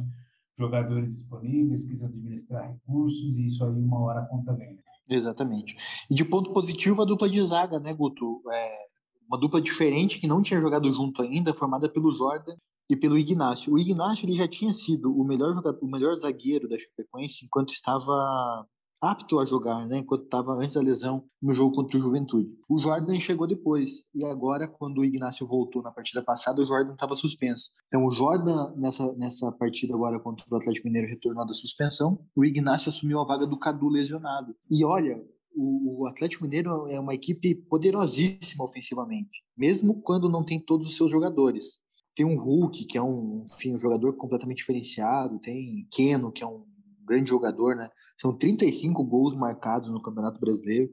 jogadores 0.57 1.13
disponíveis, 1.13 1.85
quis 1.85 2.03
administrar 2.03 2.71
recursos, 2.71 3.39
e 3.39 3.47
isso 3.47 3.65
aí 3.65 3.73
uma 3.73 4.01
hora 4.01 4.25
conta 4.27 4.53
bem. 4.53 4.75
Né? 4.75 4.83
Exatamente. 5.09 5.75
E 6.09 6.15
de 6.15 6.25
ponto 6.25 6.53
positivo, 6.53 7.03
a 7.03 7.05
dupla 7.05 7.29
de 7.29 7.43
zaga, 7.43 7.79
né, 7.79 7.93
Guto? 7.93 8.41
É 8.51 8.85
uma 9.29 9.39
dupla 9.39 9.61
diferente 9.61 10.21
que 10.21 10.27
não 10.27 10.43
tinha 10.43 10.61
jogado 10.61 10.93
junto 10.93 11.23
ainda, 11.23 11.55
formada 11.55 11.89
pelo 11.89 12.15
Jordan 12.17 12.55
e 12.89 12.97
pelo 12.97 13.19
Ignacio. 13.19 13.73
O 13.73 13.79
Ignacio 13.79 14.27
ele 14.27 14.37
já 14.37 14.47
tinha 14.47 14.71
sido 14.71 15.13
o 15.13 15.25
melhor 15.25 15.53
jogador, 15.53 15.79
o 15.83 15.91
melhor 15.91 16.15
zagueiro 16.15 16.69
da 16.69 16.79
Chapecoense 16.79 17.45
enquanto 17.45 17.73
estava 17.73 18.67
apto 19.01 19.39
a 19.39 19.45
jogar, 19.45 19.87
né, 19.87 19.99
enquanto 19.99 20.25
estava 20.25 20.53
antes 20.53 20.75
da 20.75 20.81
lesão 20.81 21.25
no 21.43 21.53
jogo 21.53 21.75
contra 21.75 21.99
o 21.99 22.01
Juventude. 22.01 22.49
O 22.69 22.79
Jordan 22.79 23.19
chegou 23.21 23.47
depois, 23.47 24.05
e 24.15 24.25
agora, 24.25 24.67
quando 24.67 24.99
o 24.99 25.05
Ignacio 25.05 25.47
voltou 25.47 25.83
na 25.83 25.91
partida 25.91 26.23
passada, 26.23 26.63
o 26.63 26.67
Jordan 26.67 26.95
estava 26.95 27.15
suspenso. 27.17 27.71
Então, 27.87 28.05
o 28.05 28.11
Jordan, 28.11 28.73
nessa, 28.77 29.13
nessa 29.15 29.53
partida 29.53 29.95
agora 29.95 30.19
contra 30.19 30.45
o 30.51 30.57
Atlético 30.57 30.87
Mineiro, 30.87 31.09
retornou 31.09 31.47
da 31.47 31.53
suspensão, 31.53 32.19
o 32.35 32.45
Ignacio 32.45 32.89
assumiu 32.89 33.21
a 33.21 33.25
vaga 33.25 33.47
do 33.47 33.59
Cadu 33.59 33.89
lesionado. 33.89 34.55
E 34.71 34.85
olha, 34.85 35.23
o, 35.55 36.07
Atlético 36.07 36.45
Mineiro 36.45 36.87
é 36.89 36.99
uma 36.99 37.15
equipe 37.15 37.55
poderosíssima 37.55 38.65
ofensivamente, 38.65 39.43
mesmo 39.57 40.01
quando 40.03 40.29
não 40.29 40.45
tem 40.45 40.61
todos 40.61 40.89
os 40.89 40.97
seus 40.97 41.11
jogadores. 41.11 41.79
Tem 42.15 42.27
um 42.27 42.39
Hulk, 42.39 42.85
que 42.85 42.99
é 42.99 43.03
um, 43.03 43.45
enfim, 43.49 43.75
um 43.75 43.79
jogador 43.79 44.13
completamente 44.15 44.59
diferenciado, 44.59 45.41
tem 45.41 45.87
Keno, 45.93 46.31
que 46.31 46.43
é 46.43 46.47
um 46.47 46.65
grande 47.05 47.31
jogador, 47.31 47.77
né? 47.77 47.89
São 48.21 48.37
35 48.37 49.03
gols 49.05 49.35
marcados 49.35 49.91
no 49.91 50.03
Campeonato 50.03 50.41
Brasileiro. 50.41 50.91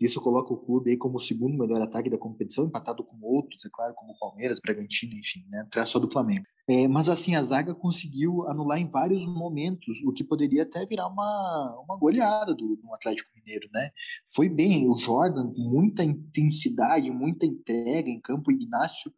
Isso 0.00 0.20
coloca 0.20 0.52
o 0.52 0.56
clube 0.56 0.90
aí 0.90 0.96
como 0.96 1.18
o 1.18 1.20
segundo 1.20 1.56
melhor 1.56 1.80
ataque 1.80 2.10
da 2.10 2.18
competição, 2.18 2.64
empatado 2.64 3.04
com 3.04 3.16
outros, 3.22 3.64
é 3.64 3.68
claro, 3.72 3.94
como 3.94 4.18
Palmeiras, 4.18 4.60
Bragantino, 4.60 5.14
enfim, 5.14 5.44
né? 5.48 5.60
Atrás 5.60 5.88
só 5.88 6.00
do 6.00 6.10
Flamengo. 6.10 6.44
É, 6.68 6.88
mas 6.88 7.08
assim, 7.08 7.36
a 7.36 7.42
zaga 7.44 7.74
conseguiu 7.74 8.48
anular 8.48 8.78
em 8.78 8.88
vários 8.88 9.24
momentos, 9.24 10.02
o 10.04 10.12
que 10.12 10.24
poderia 10.24 10.62
até 10.62 10.84
virar 10.84 11.06
uma, 11.06 11.80
uma 11.86 11.96
goleada 11.96 12.54
do, 12.54 12.74
do 12.74 12.94
Atlético 12.94 13.30
Mineiro, 13.36 13.68
né? 13.72 13.90
Foi 14.34 14.48
bem, 14.48 14.88
o 14.88 14.98
Jordan, 14.98 15.52
muita 15.56 16.02
intensidade, 16.02 17.10
muita 17.10 17.46
entrega 17.46 18.10
em 18.10 18.20
campo, 18.20 18.50
Ignacio 18.50 19.12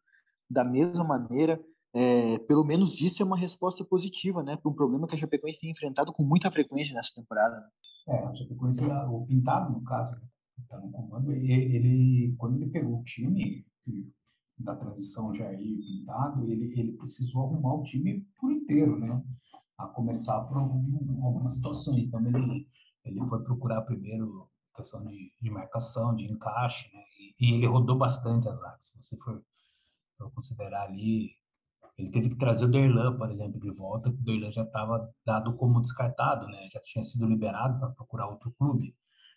da 0.50 0.64
mesma 0.64 1.04
maneira. 1.04 1.60
É, 1.98 2.38
pelo 2.40 2.62
menos 2.62 3.00
isso 3.00 3.22
é 3.22 3.24
uma 3.24 3.38
resposta 3.38 3.82
positiva, 3.82 4.42
né, 4.42 4.54
para 4.54 4.70
um 4.70 4.74
problema 4.74 5.08
que 5.08 5.14
a 5.14 5.18
Chapecoense 5.18 5.62
tem 5.62 5.70
enfrentado 5.70 6.12
com 6.12 6.22
muita 6.22 6.50
frequência 6.50 6.94
nessa 6.94 7.14
temporada. 7.14 7.56
Né? 7.56 7.68
É, 8.08 8.18
a 8.18 8.34
Chapecoense, 8.34 8.84
o 8.84 9.24
Pintado, 9.26 9.72
no 9.72 9.82
caso, 9.82 10.20
está 10.60 10.78
no 10.78 10.90
comando, 10.92 11.32
ele, 11.32 12.34
quando 12.36 12.56
ele 12.56 12.70
pegou 12.70 13.00
o 13.00 13.04
time 13.04 13.66
da 14.58 14.76
transição 14.76 15.34
Jair 15.34 15.58
Pintado, 15.58 16.44
ele, 16.52 16.78
ele 16.78 16.92
precisou 16.92 17.44
arrumar 17.44 17.76
o 17.76 17.82
time 17.82 18.26
por 18.38 18.52
inteiro, 18.52 18.98
né, 18.98 19.24
a 19.78 19.86
começar 19.86 20.38
por 20.42 20.58
algum, 20.58 21.24
algumas 21.24 21.56
situações. 21.56 22.04
Então, 22.04 22.20
ele, 22.26 22.68
ele 23.06 23.20
foi 23.22 23.42
procurar 23.42 23.80
primeiro 23.80 24.50
questão 24.76 25.02
de, 25.06 25.32
de 25.40 25.50
marcação, 25.50 26.14
de 26.14 26.30
encaixe, 26.30 26.90
né, 26.92 27.02
e, 27.18 27.46
e 27.46 27.54
ele 27.54 27.66
rodou 27.66 27.96
bastante 27.96 28.46
as 28.46 28.62
áreas. 28.62 28.84
Se 28.84 28.96
você 29.02 29.16
for, 29.16 29.42
for 30.18 30.30
considerar 30.32 30.82
ali, 30.82 31.30
ele 31.98 32.10
teve 32.10 32.30
que 32.30 32.36
trazer 32.36 32.66
o 32.66 32.68
Derlan, 32.68 33.16
por 33.16 33.30
exemplo, 33.30 33.58
de 33.58 33.70
volta, 33.70 34.10
o 34.10 34.12
Derlan 34.12 34.52
já 34.52 34.62
estava 34.62 35.10
dado 35.24 35.54
como 35.56 35.80
descartado, 35.80 36.46
né? 36.46 36.68
Já 36.72 36.80
tinha 36.82 37.02
sido 37.02 37.26
liberado 37.26 37.78
para 37.78 37.90
procurar 37.90 38.28
outro 38.28 38.52
clube. 38.58 38.94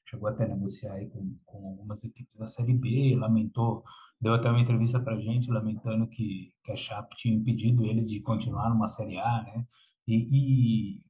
Chegou 0.09 0.27
até 0.27 0.43
a 0.43 0.47
negociar 0.47 0.93
aí 0.93 1.07
com, 1.07 1.37
com 1.45 1.69
algumas 1.69 2.03
equipes 2.03 2.35
da 2.35 2.47
Série 2.47 2.73
B, 2.73 3.15
lamentou, 3.15 3.83
deu 4.19 4.33
até 4.33 4.49
uma 4.49 4.59
entrevista 4.59 4.99
para 4.99 5.19
gente, 5.19 5.49
lamentando 5.49 6.07
que, 6.07 6.53
que 6.63 6.71
a 6.71 6.75
Chape 6.75 7.15
tinha 7.15 7.35
impedido 7.35 7.85
ele 7.85 8.03
de 8.03 8.19
continuar 8.21 8.69
numa 8.69 8.87
Série 8.87 9.17
A, 9.17 9.43
né? 9.43 9.65
E, 10.07 10.95
e 10.97 11.01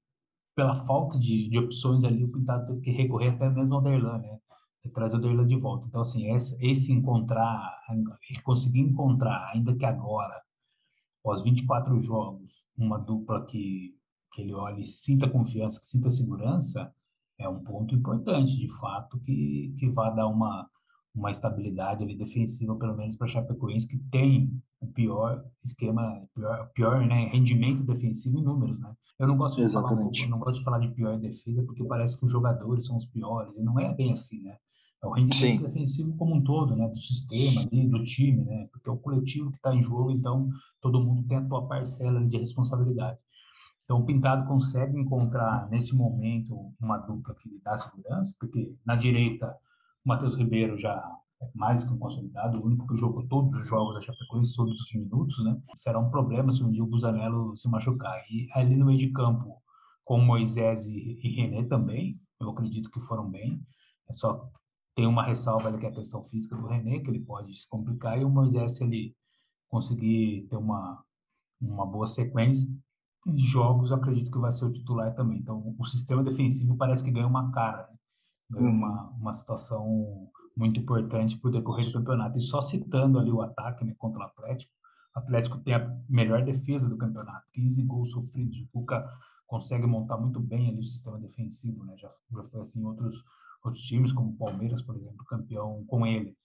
pela 0.55 0.75
falta 0.75 1.17
de, 1.17 1.49
de 1.49 1.57
opções 1.57 2.03
ali, 2.03 2.23
o 2.25 2.31
Pintado 2.31 2.67
teve 2.67 2.81
que 2.81 2.91
recorrer 2.91 3.29
até 3.29 3.49
mesmo 3.49 3.73
ao 3.73 3.81
Derlan, 3.81 4.19
né? 4.19 4.37
E 4.83 4.89
trazer 4.89 5.17
o 5.17 5.19
Derlan 5.19 5.47
de 5.47 5.55
volta. 5.55 5.87
Então, 5.87 6.01
assim, 6.01 6.31
esse, 6.33 6.57
esse 6.63 6.91
encontrar, 6.91 7.75
conseguir 8.43 8.81
encontrar, 8.81 9.49
ainda 9.53 9.75
que 9.75 9.85
agora, 9.85 10.35
após 11.29 11.43
24 11.43 12.01
jogos, 12.01 12.65
uma 12.75 12.97
dupla 12.97 13.45
que, 13.45 13.95
que 14.33 14.41
ele 14.41 14.53
olhe, 14.53 14.83
sinta 14.83 15.29
confiança, 15.29 15.79
que 15.79 15.85
sinta 15.85 16.09
segurança, 16.09 16.91
é 17.37 17.47
um 17.47 17.63
ponto 17.63 17.93
importante, 17.93 18.57
de 18.57 18.67
fato, 18.79 19.19
que, 19.19 19.73
que 19.77 19.89
vai 19.89 20.13
dar 20.15 20.27
uma, 20.27 20.67
uma 21.13 21.29
estabilidade 21.29 22.03
ali 22.03 22.17
defensiva, 22.17 22.75
pelo 22.75 22.97
menos 22.97 23.15
para 23.15 23.27
a 23.27 23.29
Chapecoense, 23.29 23.87
que 23.87 23.97
tem 24.11 24.51
o 24.81 24.87
pior 24.87 25.45
esquema, 25.63 26.27
pior, 26.33 26.71
pior 26.73 27.05
né, 27.05 27.27
rendimento 27.27 27.83
defensivo 27.83 28.39
em 28.39 28.43
números, 28.43 28.79
né? 28.79 28.91
Eu 29.19 29.27
não 29.27 29.37
gosto 29.37 29.57
de 29.57 29.63
Exatamente. 29.63 30.21
falar, 30.21 30.27
eu 30.27 30.31
não 30.31 30.39
gosto 30.39 30.57
de 30.57 30.63
falar 30.63 30.79
de 30.79 30.87
pior 30.89 31.19
defesa, 31.19 31.61
porque 31.63 31.83
parece 31.83 32.17
que 32.17 32.25
os 32.25 32.31
jogadores 32.31 32.85
são 32.85 32.97
os 32.97 33.05
piores, 33.05 33.53
e 33.55 33.61
não 33.61 33.79
é 33.79 33.93
bem 33.93 34.13
assim, 34.13 34.41
né? 34.41 34.57
É 35.01 35.07
o 35.07 35.11
rendimento 35.11 35.35
Sim. 35.35 35.61
defensivo 35.61 36.17
como 36.17 36.35
um 36.35 36.43
todo, 36.43 36.75
né? 36.75 36.87
Do 36.87 36.99
sistema 36.99 37.61
ali, 37.61 37.87
do 37.87 38.03
time, 38.03 38.43
né? 38.43 38.67
Porque 38.71 38.89
é 38.89 38.91
o 38.91 38.97
coletivo 38.97 39.49
que 39.49 39.57
está 39.57 39.73
em 39.73 39.81
jogo, 39.81 40.11
então 40.11 40.49
todo 40.81 40.99
mundo 40.99 41.25
tem 41.27 41.37
a 41.37 41.47
sua 41.47 41.67
parcela 41.67 42.25
de 42.25 42.37
responsabilidade. 42.37 43.17
Então 43.85 44.01
o 44.01 44.05
Pintado 44.05 44.47
consegue 44.47 44.99
encontrar 44.99 45.69
nesse 45.69 45.95
momento 45.95 46.73
uma 46.79 46.97
dupla 46.97 47.33
que 47.35 47.49
lhe 47.49 47.59
dá 47.63 47.77
segurança, 47.77 48.35
porque 48.39 48.75
na 48.85 48.95
direita 48.95 49.55
o 50.05 50.09
Matheus 50.09 50.35
Ribeiro 50.35 50.77
já 50.77 51.01
é 51.41 51.49
mais 51.55 51.85
que 51.85 51.93
um 51.93 51.97
consolidado, 51.97 52.59
o 52.59 52.65
único 52.65 52.85
que 52.85 52.97
jogou 52.97 53.25
todos 53.27 53.53
os 53.55 53.67
jogos 53.67 53.95
da 53.95 54.01
Chapecoense, 54.01 54.55
todos 54.55 54.81
os 54.81 54.93
minutos, 54.93 55.41
né? 55.43 55.57
Será 55.77 55.97
um 55.97 56.09
problema 56.09 56.51
se 56.51 56.61
um 56.61 56.69
dia 56.69 56.83
o 56.83 56.87
Busanello 56.87 57.55
se 57.55 57.69
machucar. 57.69 58.21
E 58.29 58.49
ali 58.53 58.75
no 58.75 58.85
meio 58.85 58.99
de 58.99 59.09
campo, 59.11 59.55
com 60.03 60.19
Moisés 60.19 60.85
e, 60.85 61.17
e 61.23 61.29
René 61.35 61.63
também, 61.63 62.19
eu 62.41 62.49
acredito 62.49 62.91
que 62.91 62.99
foram 62.99 63.29
bem. 63.29 63.61
É 64.09 64.13
só 64.13 64.51
tem 64.95 65.07
uma 65.07 65.23
ressalva 65.23 65.69
ali 65.69 65.77
que 65.77 65.85
é 65.85 65.89
a 65.89 65.93
questão 65.93 66.23
física 66.23 66.55
do 66.55 66.67
René, 66.67 66.99
que 66.99 67.09
ele 67.09 67.19
pode 67.19 67.55
se 67.55 67.67
complicar, 67.67 68.19
e 68.19 68.23
o 68.23 68.29
Moisés, 68.29 68.77
se 68.77 68.83
ele 68.83 69.15
conseguir 69.69 70.47
ter 70.49 70.57
uma, 70.57 71.03
uma 71.61 71.85
boa 71.85 72.07
sequência 72.07 72.67
de 73.25 73.45
jogos, 73.45 73.91
acredito 73.91 74.31
que 74.31 74.39
vai 74.39 74.51
ser 74.51 74.65
o 74.65 74.71
titular 74.71 75.13
também. 75.15 75.39
Então, 75.39 75.75
o 75.77 75.85
sistema 75.85 76.23
defensivo 76.23 76.75
parece 76.75 77.03
que 77.03 77.11
ganha 77.11 77.27
uma 77.27 77.51
cara, 77.51 77.87
né? 77.91 77.97
ganha 78.49 78.69
uhum. 78.69 78.75
uma, 78.75 79.09
uma 79.11 79.33
situação 79.33 80.29
muito 80.55 80.79
importante 80.79 81.37
para 81.37 81.49
o 81.49 81.51
decorrer 81.51 81.85
do 81.85 81.93
campeonato. 81.93 82.37
E 82.37 82.41
só 82.41 82.59
citando 82.61 83.19
ali 83.19 83.31
o 83.31 83.41
ataque 83.41 83.85
né, 83.85 83.93
contra 83.97 84.19
o 84.19 84.23
Atlético, 84.23 84.73
o 85.15 85.19
Atlético 85.19 85.59
tem 85.59 85.73
a 85.73 85.97
melhor 86.09 86.43
defesa 86.43 86.89
do 86.89 86.97
campeonato, 86.97 87.47
15 87.53 87.83
gols 87.83 88.11
sofridos. 88.11 88.59
O 88.61 88.67
Cuca 88.67 89.07
consegue 89.47 89.87
montar 89.87 90.17
muito 90.17 90.39
bem 90.39 90.69
ali 90.69 90.79
o 90.79 90.83
sistema 90.83 91.19
defensivo, 91.19 91.83
né? 91.83 91.95
Já, 91.97 92.09
já 92.31 92.43
foi 92.43 92.61
assim 92.61 92.81
em 92.81 92.85
outros 92.85 93.23
outros 93.67 93.83
times, 93.83 94.11
como 94.11 94.29
o 94.29 94.37
Palmeiras, 94.37 94.81
por 94.81 94.95
exemplo, 94.95 95.25
campeão 95.25 95.83
com 95.87 96.05
ele. 96.05 96.35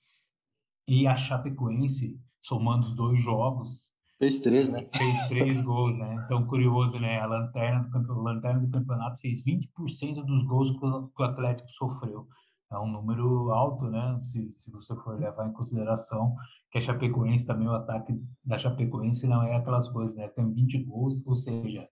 E 0.87 1.07
a 1.07 1.17
Chapecoense, 1.17 2.21
somando 2.43 2.87
os 2.87 2.97
dois 2.97 3.21
jogos, 3.23 3.91
fez 4.19 4.39
três, 4.41 4.71
né? 4.71 4.87
Fez 4.95 5.29
três 5.29 5.65
gols, 5.65 5.99
né? 5.99 6.23
Então, 6.25 6.47
curioso, 6.47 6.99
né? 6.99 7.21
A 7.21 7.27
lanterna 7.27 7.83
do, 7.83 7.91
campeonato, 7.91 8.23
lanterna 8.23 8.61
do 8.61 8.71
campeonato 8.71 9.19
fez 9.19 9.45
20% 9.45 10.25
dos 10.25 10.45
gols 10.45 10.71
que 10.71 11.23
o 11.23 11.25
Atlético 11.25 11.69
sofreu. 11.71 12.27
É 12.73 12.79
um 12.79 12.91
número 12.91 13.51
alto, 13.51 13.87
né? 13.87 14.21
Se, 14.23 14.53
se 14.53 14.71
você 14.71 14.95
for 14.97 15.19
levar 15.19 15.49
em 15.49 15.53
consideração 15.53 16.35
que 16.71 16.79
a 16.79 16.81
Chapecoense 16.81 17.47
também, 17.47 17.69
o 17.69 17.75
ataque 17.75 18.21
da 18.45 18.59
Chapecoense 18.59 19.27
não 19.27 19.43
é 19.43 19.57
aquelas 19.57 19.89
coisas, 19.89 20.17
né? 20.17 20.29
Tem 20.29 20.51
20 20.53 20.85
gols, 20.85 21.25
ou 21.27 21.37
seja, 21.37 21.89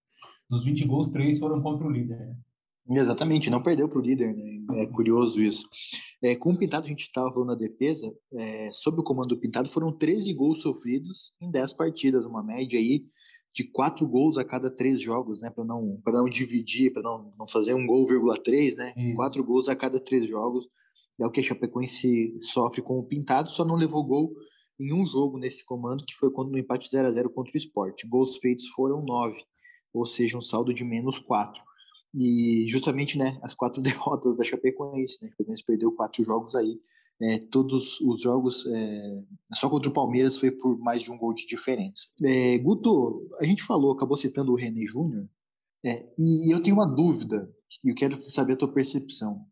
dos 0.48 0.64
20 0.64 0.84
gols, 0.86 1.10
três 1.10 1.38
foram 1.38 1.62
contra 1.62 1.86
o 1.86 1.90
líder, 1.90 2.18
né? 2.18 2.36
Exatamente, 2.90 3.48
não 3.48 3.62
perdeu 3.62 3.88
para 3.88 3.98
o 3.98 4.02
líder, 4.02 4.34
né? 4.34 4.82
É 4.82 4.86
curioso 4.86 5.40
isso. 5.40 5.68
É, 6.22 6.34
com 6.34 6.52
o 6.52 6.58
Pintado, 6.58 6.86
a 6.86 6.88
gente 6.88 7.02
estava 7.02 7.32
falando 7.32 7.50
na 7.50 7.54
defesa, 7.54 8.12
é, 8.34 8.70
sob 8.72 9.00
o 9.00 9.04
comando 9.04 9.28
do 9.28 9.40
Pintado, 9.40 9.68
foram 9.68 9.96
13 9.96 10.32
gols 10.34 10.62
sofridos 10.62 11.32
em 11.40 11.50
10 11.50 11.74
partidas, 11.74 12.26
uma 12.26 12.42
média 12.42 12.78
aí 12.78 13.04
de 13.54 13.64
4 13.64 14.06
gols 14.08 14.38
a 14.38 14.44
cada 14.44 14.70
3 14.70 15.00
jogos, 15.00 15.42
né? 15.42 15.50
Para 15.50 15.64
não, 15.64 16.00
não 16.04 16.24
dividir, 16.24 16.92
para 16.92 17.02
não, 17.02 17.30
não 17.38 17.46
fazer 17.46 17.74
um 17.74 17.86
gol, 17.86 18.06
vírgula 18.06 18.40
3, 18.42 18.76
né? 18.76 18.94
Isso. 18.96 19.14
4 19.14 19.44
gols 19.44 19.68
a 19.68 19.76
cada 19.76 20.00
3 20.00 20.28
jogos. 20.28 20.66
É 21.20 21.26
o 21.26 21.30
que 21.30 21.40
a 21.40 21.42
Chapecoense 21.42 22.36
sofre 22.40 22.82
com 22.82 22.98
o 22.98 23.04
Pintado, 23.04 23.50
só 23.50 23.64
não 23.64 23.74
levou 23.74 24.02
gol 24.04 24.32
em 24.80 24.92
um 24.92 25.06
jogo 25.06 25.38
nesse 25.38 25.64
comando, 25.64 26.04
que 26.04 26.14
foi 26.14 26.30
quando 26.30 26.50
no 26.50 26.58
empate 26.58 26.88
0 26.88 27.06
a 27.06 27.10
0 27.10 27.30
contra 27.30 27.52
o 27.52 27.56
Sport. 27.56 28.02
Gols 28.08 28.38
feitos 28.38 28.66
foram 28.68 29.02
9, 29.02 29.36
ou 29.92 30.06
seja, 30.06 30.38
um 30.38 30.42
saldo 30.42 30.72
de 30.72 30.84
menos 30.84 31.18
4. 31.18 31.62
E 32.14 32.66
justamente, 32.68 33.16
né, 33.16 33.38
as 33.42 33.54
quatro 33.54 33.80
derrotas 33.82 34.36
da 34.36 34.44
Chapecoense, 34.44 35.18
né? 35.22 35.28
A 35.28 35.30
Chapecoense 35.30 35.64
perdeu 35.64 35.92
quatro 35.92 36.22
jogos 36.22 36.54
aí. 36.54 36.80
É, 37.20 37.38
todos 37.38 38.00
os 38.00 38.20
jogos, 38.20 38.66
é, 38.66 39.22
só 39.54 39.70
contra 39.70 39.88
o 39.88 39.92
Palmeiras 39.92 40.36
foi 40.36 40.50
por 40.50 40.76
mais 40.78 41.02
de 41.02 41.10
um 41.10 41.16
gol 41.16 41.32
de 41.32 41.46
diferença. 41.46 42.08
É, 42.24 42.58
Guto, 42.58 43.28
a 43.38 43.44
gente 43.44 43.62
falou, 43.62 43.92
acabou 43.92 44.16
citando 44.16 44.50
o 44.50 44.56
René 44.56 44.84
Júnior, 44.86 45.28
é, 45.84 46.04
e 46.18 46.52
eu 46.52 46.60
tenho 46.60 46.74
uma 46.74 46.86
dúvida, 46.86 47.48
e 47.84 47.90
eu 47.90 47.94
quero 47.94 48.20
saber 48.22 48.54
a 48.54 48.56
tua 48.56 48.72
percepção. 48.72 49.46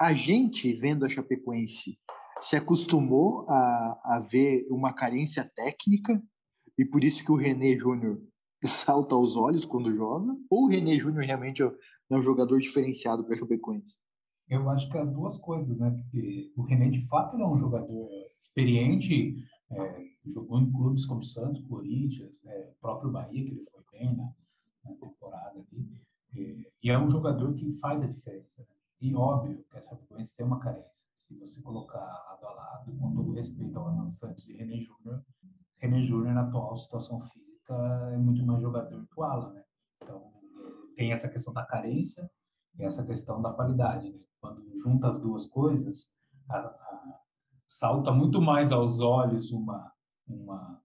A 0.00 0.12
gente, 0.14 0.72
vendo 0.72 1.04
a 1.04 1.08
Chapecoense, 1.08 1.96
se 2.40 2.56
acostumou 2.56 3.46
a, 3.48 4.00
a 4.16 4.20
ver 4.20 4.66
uma 4.68 4.92
carência 4.92 5.48
técnica, 5.54 6.20
e 6.76 6.84
por 6.84 7.04
isso 7.04 7.24
que 7.24 7.32
o 7.32 7.36
René 7.36 7.78
Júnior 7.78 8.20
salta 8.64 9.14
aos 9.14 9.36
olhos 9.36 9.64
quando 9.64 9.94
joga? 9.94 10.36
Ou 10.48 10.64
o 10.64 10.68
René 10.68 10.98
Júnior 10.98 11.24
realmente 11.24 11.62
é 11.62 11.70
um 12.10 12.22
jogador 12.22 12.58
diferenciado 12.58 13.24
para 13.24 13.34
a 13.34 13.38
Chapecoense? 13.38 13.98
Eu 14.48 14.68
acho 14.70 14.88
que 14.88 14.96
as 14.96 15.10
duas 15.10 15.38
coisas, 15.38 15.76
né? 15.76 15.90
Porque 15.90 16.52
o 16.56 16.62
René, 16.62 16.88
de 16.88 17.06
fato, 17.08 17.36
é 17.36 17.46
um 17.46 17.58
jogador 17.58 18.08
experiente, 18.40 19.44
é, 19.70 20.04
jogou 20.24 20.60
em 20.60 20.70
clubes 20.70 21.04
como 21.04 21.22
Santos, 21.22 21.60
Corinthians, 21.62 22.32
é, 22.44 22.70
próprio 22.80 23.10
Bahia, 23.10 23.44
que 23.44 23.50
ele 23.50 23.64
foi 23.70 23.82
bem 23.92 24.16
na, 24.16 24.32
temporada 25.00 25.58
ali. 25.58 26.00
E, 26.32 26.70
e, 26.84 26.90
é 26.90 26.98
um 26.98 27.10
jogador 27.10 27.54
que 27.54 27.72
faz 27.72 28.02
a 28.02 28.06
diferença. 28.06 28.62
Né? 28.62 28.68
E 29.00 29.14
óbvio 29.16 29.64
que 29.68 29.76
a 29.76 29.82
Chapecoense 29.82 30.36
tem 30.36 30.46
uma 30.46 30.60
carência. 30.60 31.08
Se 31.16 31.34
você 31.34 31.60
colocar 31.60 31.98
lado 31.98 32.46
a 32.46 32.50
lado, 32.52 32.96
com 32.96 33.12
todo 33.12 33.32
respeito 33.32 33.76
ao 33.76 33.88
Alan 33.88 34.06
Santos 34.06 34.48
e 34.48 34.52
René 34.52 34.78
Júnior, 34.80 35.24
René 35.78 36.02
Júnior, 36.02 36.34
na 36.34 36.42
atual 36.42 36.76
situação 36.76 37.18
física, 37.18 37.55
é 37.72 38.16
muito 38.16 38.44
mais 38.44 38.60
jogador 38.60 39.06
que 39.06 39.20
o 39.20 39.22
Alan, 39.22 39.52
né? 39.52 39.64
Então, 40.02 40.32
tem 40.96 41.12
essa 41.12 41.28
questão 41.28 41.52
da 41.52 41.64
carência 41.64 42.30
e 42.78 42.84
essa 42.84 43.04
questão 43.04 43.40
da 43.40 43.52
qualidade, 43.52 44.10
né? 44.10 44.20
Quando 44.40 44.62
junta 44.78 45.08
as 45.08 45.18
duas 45.18 45.46
coisas, 45.46 46.16
a, 46.48 46.58
a, 46.58 47.20
salta 47.66 48.12
muito 48.12 48.40
mais 48.40 48.72
aos 48.72 49.00
olhos 49.00 49.50
uma, 49.50 49.92
uma, 50.26 50.82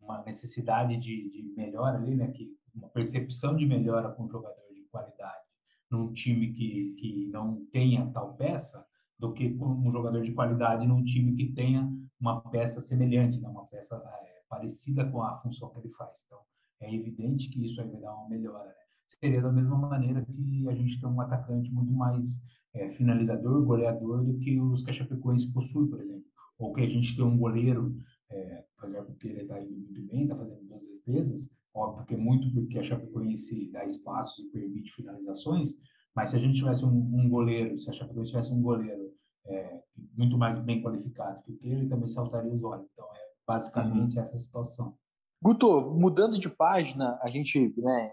uma 0.00 0.22
necessidade 0.22 0.96
de, 0.96 1.30
de 1.30 1.54
melhora 1.56 1.98
ali, 1.98 2.14
né? 2.14 2.30
Que, 2.30 2.56
uma 2.74 2.88
percepção 2.90 3.56
de 3.56 3.66
melhora 3.66 4.12
com 4.12 4.24
um 4.24 4.30
jogador 4.30 4.72
de 4.72 4.82
qualidade 4.84 5.48
num 5.90 6.12
time 6.12 6.52
que, 6.52 6.94
que 6.98 7.26
não 7.28 7.64
tenha 7.72 8.10
tal 8.12 8.34
peça 8.34 8.86
do 9.18 9.32
que 9.32 9.56
um 9.60 9.90
jogador 9.90 10.22
de 10.22 10.32
qualidade 10.32 10.86
num 10.86 11.02
time 11.02 11.34
que 11.34 11.52
tenha 11.52 11.90
uma 12.20 12.40
peça 12.40 12.80
semelhante, 12.80 13.40
né? 13.40 13.48
uma 13.48 13.66
peça 13.66 14.00
é, 14.22 14.27
parecida 14.48 15.08
com 15.10 15.22
a 15.22 15.36
função 15.36 15.70
que 15.70 15.80
ele 15.80 15.90
faz. 15.90 16.24
Então, 16.26 16.38
é 16.80 16.94
evidente 16.94 17.48
que 17.50 17.64
isso 17.64 17.80
aí 17.80 17.88
vai 17.88 18.00
dar 18.00 18.14
uma 18.14 18.28
melhora. 18.28 18.68
Né? 18.68 18.74
Seria 19.06 19.42
da 19.42 19.52
mesma 19.52 19.76
maneira 19.76 20.24
que 20.24 20.68
a 20.68 20.74
gente 20.74 21.00
tem 21.00 21.08
um 21.08 21.20
atacante 21.20 21.70
muito 21.72 21.92
mais 21.92 22.42
é, 22.74 22.90
finalizador, 22.90 23.64
goleador, 23.64 24.24
do 24.24 24.38
que 24.38 24.60
os 24.60 24.82
que 24.82 24.90
a 24.90 24.92
Chapecoense 24.92 25.52
possui, 25.52 25.88
por 25.88 26.00
exemplo. 26.00 26.24
Ou 26.58 26.72
que 26.72 26.80
a 26.80 26.88
gente 26.88 27.16
tem 27.16 27.24
um 27.24 27.38
goleiro, 27.38 27.96
é, 28.30 28.64
por 28.76 28.88
exemplo, 28.88 29.14
que 29.16 29.28
ele 29.28 29.42
está 29.42 29.60
indo 29.60 29.76
muito 29.76 30.02
bem, 30.02 30.22
está 30.22 30.36
fazendo 30.36 30.62
duas 30.62 30.82
defesas, 30.82 31.50
óbvio 31.74 32.04
que 32.06 32.14
é 32.14 32.16
muito 32.16 32.52
porque 32.52 32.78
a 32.78 32.82
Chapecoense 32.82 33.70
dá 33.70 33.84
espaços 33.84 34.44
e 34.44 34.50
permite 34.50 34.92
finalizações, 34.92 35.74
mas 36.14 36.30
se 36.30 36.36
a 36.36 36.38
gente 36.40 36.58
tivesse 36.58 36.84
um, 36.84 36.90
um 36.90 37.28
goleiro, 37.28 37.78
se 37.78 37.88
a 37.88 37.92
Chapecoense 37.92 38.30
tivesse 38.30 38.52
um 38.52 38.60
goleiro 38.60 39.12
é, 39.46 39.80
muito 40.16 40.36
mais 40.36 40.58
bem 40.58 40.82
qualificado 40.82 41.42
que 41.42 41.58
ele, 41.62 41.88
também 41.88 42.08
saltaria 42.08 42.52
os 42.52 42.62
olhos. 42.62 42.86
Então, 42.92 43.07
basicamente 43.48 44.18
uhum. 44.18 44.24
essa 44.24 44.36
situação. 44.36 44.94
Guto, 45.42 45.90
mudando 45.92 46.38
de 46.38 46.50
página, 46.50 47.18
a 47.22 47.30
gente, 47.30 47.72
né, 47.78 48.12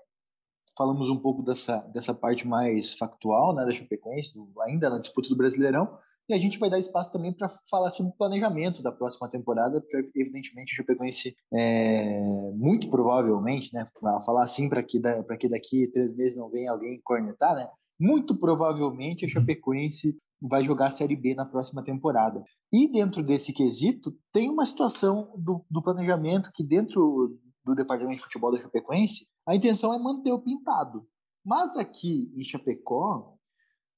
falamos 0.77 1.09
um 1.09 1.17
pouco 1.17 1.43
dessa, 1.43 1.77
dessa 1.93 2.13
parte 2.13 2.47
mais 2.47 2.93
factual, 2.93 3.53
né, 3.53 3.65
da 3.65 3.73
Chapecoense, 3.73 4.33
do, 4.33 4.49
ainda 4.61 4.89
na 4.89 4.99
disputa 4.99 5.27
do 5.27 5.35
Brasileirão, 5.35 5.97
e 6.29 6.33
a 6.33 6.39
gente 6.39 6.57
vai 6.57 6.69
dar 6.69 6.79
espaço 6.79 7.11
também 7.11 7.33
para 7.33 7.49
falar 7.69 7.91
sobre 7.91 8.11
o 8.11 8.15
planejamento 8.15 8.81
da 8.81 8.91
próxima 8.91 9.29
temporada, 9.29 9.79
porque 9.81 10.11
evidentemente 10.15 10.73
o 10.73 10.75
Chapecoense, 10.75 11.35
é, 11.53 12.19
muito 12.53 12.89
provavelmente, 12.89 13.73
né, 13.73 13.85
falar 14.25 14.43
assim 14.43 14.69
para 14.69 14.81
que, 14.81 14.99
da, 14.99 15.23
que 15.37 15.49
daqui 15.49 15.87
três 15.91 16.15
meses 16.15 16.37
não 16.37 16.49
venha 16.49 16.71
alguém 16.71 17.01
cornetar, 17.03 17.55
né, 17.55 17.67
muito 17.99 18.39
provavelmente 18.39 19.25
a 19.25 19.29
Chapecoense 19.29 20.17
vai 20.47 20.63
jogar 20.63 20.87
a 20.87 20.91
Série 20.91 21.15
B 21.15 21.33
na 21.33 21.45
próxima 21.45 21.83
temporada. 21.83 22.43
E 22.71 22.91
dentro 22.91 23.23
desse 23.23 23.53
quesito, 23.53 24.15
tem 24.31 24.49
uma 24.49 24.65
situação 24.65 25.33
do, 25.37 25.65
do 25.69 25.81
planejamento 25.81 26.51
que 26.53 26.63
dentro 26.63 27.37
do 27.65 27.73
departamento 27.73 28.17
de 28.17 28.23
futebol 28.23 28.51
da 28.51 28.61
Chapecoense, 28.61 29.27
a 29.47 29.55
intenção 29.55 29.93
é 29.93 29.99
manter 29.99 30.31
o 30.31 30.41
pintado. 30.41 31.05
Mas 31.43 31.75
aqui 31.77 32.31
em 32.35 32.43
Chapecó, 32.43 33.35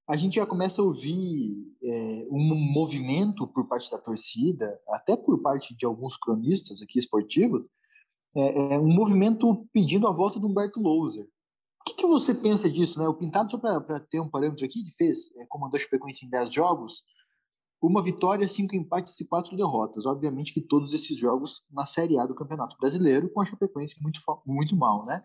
a 0.08 0.16
gente 0.16 0.36
já 0.36 0.46
começa 0.46 0.82
a 0.82 0.86
ouvir 0.86 1.54
é, 1.84 2.28
um 2.32 2.56
movimento 2.74 3.46
por 3.46 3.68
parte 3.68 3.92
da 3.92 3.98
torcida, 3.98 4.80
até 4.90 5.18
por 5.18 5.42
parte 5.42 5.76
de 5.76 5.86
alguns 5.86 6.16
cronistas 6.18 6.82
aqui 6.82 6.98
esportivos, 6.98 7.64
é, 8.36 8.76
é 8.76 8.80
um 8.80 8.88
movimento 8.88 9.68
pedindo 9.74 10.08
a 10.08 10.14
volta 10.14 10.40
do 10.40 10.48
Humberto 10.48 10.80
Louser. 10.80 11.28
Que, 11.88 11.96
que 11.96 12.08
você 12.08 12.34
pensa 12.34 12.70
disso? 12.70 13.00
Né? 13.00 13.08
O 13.08 13.14
Pintado, 13.14 13.52
só 13.52 13.58
para 13.58 14.00
ter 14.00 14.20
um 14.20 14.30
parâmetro 14.30 14.66
aqui, 14.66 14.84
que 14.84 14.92
fez, 14.92 15.36
é, 15.38 15.46
comandou 15.48 15.78
a 15.78 15.80
Chapecoense 15.80 16.26
em 16.26 16.30
10 16.30 16.54
jogos, 16.54 17.04
uma 17.82 18.04
vitória, 18.04 18.48
cinco 18.48 18.76
empates 18.76 19.20
e 19.20 19.28
quatro 19.28 19.56
derrotas. 19.56 20.06
Obviamente 20.06 20.54
que 20.54 20.62
todos 20.62 20.94
esses 20.94 21.18
jogos 21.18 21.64
na 21.72 21.86
Série 21.86 22.18
A 22.18 22.26
do 22.26 22.36
Campeonato 22.36 22.76
Brasileiro, 22.78 23.30
com 23.30 23.42
a 23.42 23.46
Chapecoense 23.46 24.02
muito, 24.02 24.20
muito 24.46 24.76
mal, 24.76 25.06
né? 25.06 25.24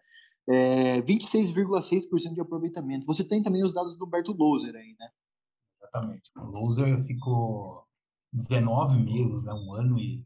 é, 0.48 1.00
26,6% 1.02 2.34
de 2.34 2.40
aproveitamento. 2.40 3.06
Você 3.06 3.24
tem 3.24 3.42
também 3.42 3.64
os 3.64 3.72
dados 3.72 3.96
do 3.96 4.06
Humberto 4.06 4.32
Loser 4.32 4.74
aí, 4.74 4.96
né? 4.98 5.08
Exatamente. 5.80 6.30
O 6.36 6.44
Loser 6.44 7.00
ficou 7.02 7.84
19 8.32 8.98
meses, 9.02 9.44
né? 9.44 9.52
um 9.52 9.74
ano 9.74 9.98
e, 9.98 10.24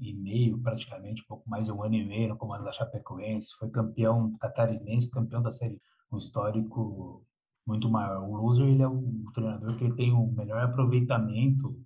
e 0.00 0.14
meio, 0.14 0.58
praticamente, 0.60 1.22
um 1.22 1.26
pouco 1.26 1.48
mais 1.48 1.66
de 1.66 1.72
um 1.72 1.82
ano 1.82 1.94
e 1.94 2.04
meio 2.04 2.28
no 2.28 2.36
comando 2.36 2.64
da 2.64 2.72
Chapecoense. 2.72 3.54
Foi 3.58 3.70
campeão 3.70 4.36
catarinense, 4.38 5.10
campeão 5.10 5.42
da 5.42 5.50
Série 5.50 5.80
um 6.10 6.18
histórico 6.18 7.24
muito 7.66 7.88
maior. 7.90 8.26
O 8.26 8.36
Loser 8.36 8.66
ele 8.66 8.82
é 8.82 8.88
o 8.88 9.24
treinador 9.34 9.76
que 9.76 9.92
tem 9.94 10.12
o 10.12 10.26
melhor 10.32 10.62
aproveitamento 10.62 11.78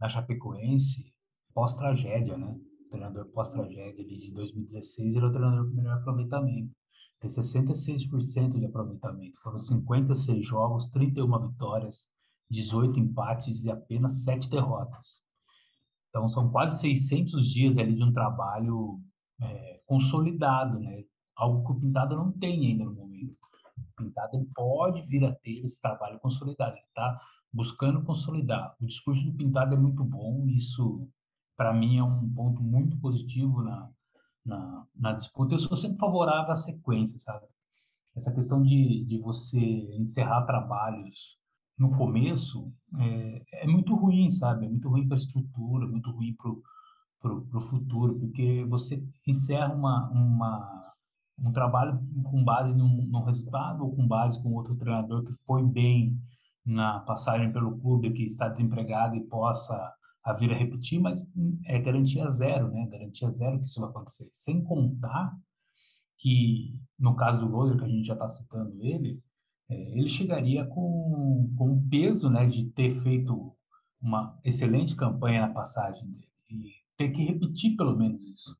na 0.00 0.08
Chapecoense 0.08 1.12
pós-tragédia, 1.54 2.36
né? 2.36 2.58
O 2.86 2.90
treinador 2.90 3.26
pós-tragédia 3.26 4.04
de 4.04 4.32
2016, 4.32 5.14
ele 5.14 5.24
é 5.24 5.28
o 5.28 5.32
treinador 5.32 5.68
com 5.68 5.76
melhor 5.76 5.98
aproveitamento 5.98 6.72
tem 7.20 7.28
66% 7.28 8.58
de 8.58 8.66
aproveitamento. 8.66 9.38
Foram 9.40 9.58
56 9.58 10.46
jogos, 10.46 10.88
31 10.90 11.48
vitórias, 11.48 12.08
18 12.50 12.98
empates 13.00 13.64
e 13.64 13.70
apenas 13.70 14.22
7 14.22 14.48
derrotas. 14.48 15.22
Então, 16.08 16.28
são 16.28 16.50
quase 16.50 16.80
600 16.80 17.48
dias 17.48 17.78
ali 17.78 17.94
de 17.94 18.02
um 18.02 18.12
trabalho 18.12 19.00
é, 19.40 19.80
consolidado, 19.86 20.78
né? 20.78 21.04
Algo 21.36 21.64
que 21.64 21.72
o 21.72 21.80
Pintado 21.80 22.16
não 22.16 22.32
tem 22.32 22.66
ainda 22.66 22.84
no 22.84 22.94
momento. 22.94 23.36
O 23.76 24.02
Pintado 24.02 24.48
pode 24.54 25.02
vir 25.02 25.24
a 25.24 25.34
ter 25.34 25.60
esse 25.60 25.80
trabalho 25.80 26.18
consolidado. 26.18 26.72
Ele 26.72 26.84
está 26.86 27.20
buscando 27.52 28.02
consolidar. 28.04 28.74
O 28.80 28.86
discurso 28.86 29.24
do 29.24 29.34
Pintado 29.34 29.74
é 29.74 29.78
muito 29.78 30.02
bom. 30.02 30.46
Isso, 30.48 31.08
para 31.56 31.72
mim, 31.72 31.98
é 31.98 32.02
um 32.02 32.28
ponto 32.34 32.62
muito 32.62 32.98
positivo 32.98 33.62
na, 33.62 33.90
na, 34.44 34.86
na 34.96 35.12
disputa. 35.12 35.54
Eu 35.54 35.58
sou 35.58 35.76
sempre 35.76 35.98
favorável 35.98 36.52
à 36.52 36.56
sequência, 36.56 37.18
sabe? 37.18 37.46
Essa 38.16 38.34
questão 38.34 38.62
de, 38.62 39.04
de 39.04 39.18
você 39.20 39.60
encerrar 39.60 40.44
trabalhos 40.44 41.38
no 41.78 41.96
começo 41.96 42.72
é, 42.98 43.62
é 43.62 43.66
muito 43.66 43.94
ruim, 43.94 44.30
sabe? 44.30 44.66
É 44.66 44.68
muito 44.68 44.88
ruim 44.88 45.06
para 45.06 45.16
a 45.16 45.20
estrutura, 45.20 45.86
muito 45.86 46.10
ruim 46.10 46.34
para 46.34 47.32
o 47.32 47.60
futuro, 47.60 48.18
porque 48.18 48.64
você 48.68 49.02
encerra 49.26 49.72
uma, 49.72 50.10
uma, 50.10 50.92
um 51.38 51.52
trabalho 51.52 52.00
com 52.24 52.42
base 52.42 52.74
num, 52.74 53.06
num 53.06 53.22
resultado 53.22 53.84
ou 53.84 53.94
com 53.94 54.06
base 54.06 54.42
com 54.42 54.54
outro 54.54 54.76
treinador 54.76 55.24
que 55.24 55.32
foi 55.46 55.62
bem 55.62 56.18
na 56.66 57.00
passagem 57.00 57.52
pelo 57.52 57.78
clube, 57.78 58.12
que 58.12 58.24
está 58.24 58.48
desempregado 58.48 59.16
e 59.16 59.24
possa 59.24 59.94
a 60.24 60.32
vir 60.34 60.52
a 60.52 60.56
repetir, 60.56 61.00
mas 61.00 61.24
é 61.64 61.78
garantia 61.78 62.28
zero, 62.28 62.70
né? 62.70 62.86
Garantia 62.86 63.30
zero 63.30 63.58
que 63.58 63.64
isso 63.64 63.80
vai 63.80 63.88
acontecer. 63.88 64.28
Sem 64.32 64.62
contar 64.62 65.34
que, 66.18 66.78
no 66.98 67.16
caso 67.16 67.40
do 67.40 67.50
Loder, 67.50 67.78
que 67.78 67.84
a 67.84 67.88
gente 67.88 68.06
já 68.06 68.12
está 68.12 68.28
citando 68.28 68.76
ele, 68.84 69.22
ele 69.68 70.08
chegaria 70.08 70.64
com, 70.66 71.52
com 71.56 71.72
o 71.72 71.82
peso 71.88 72.30
né, 72.30 72.46
de 72.46 72.64
ter 72.70 72.90
feito 72.90 73.52
uma 74.00 74.38
excelente 74.44 74.94
campanha 74.94 75.42
na 75.42 75.52
passagem 75.52 76.08
dele 76.08 76.28
e 76.50 76.70
ter 76.96 77.10
que 77.10 77.22
repetir 77.22 77.76
pelo 77.76 77.96
menos 77.96 78.22
isso. 78.22 78.56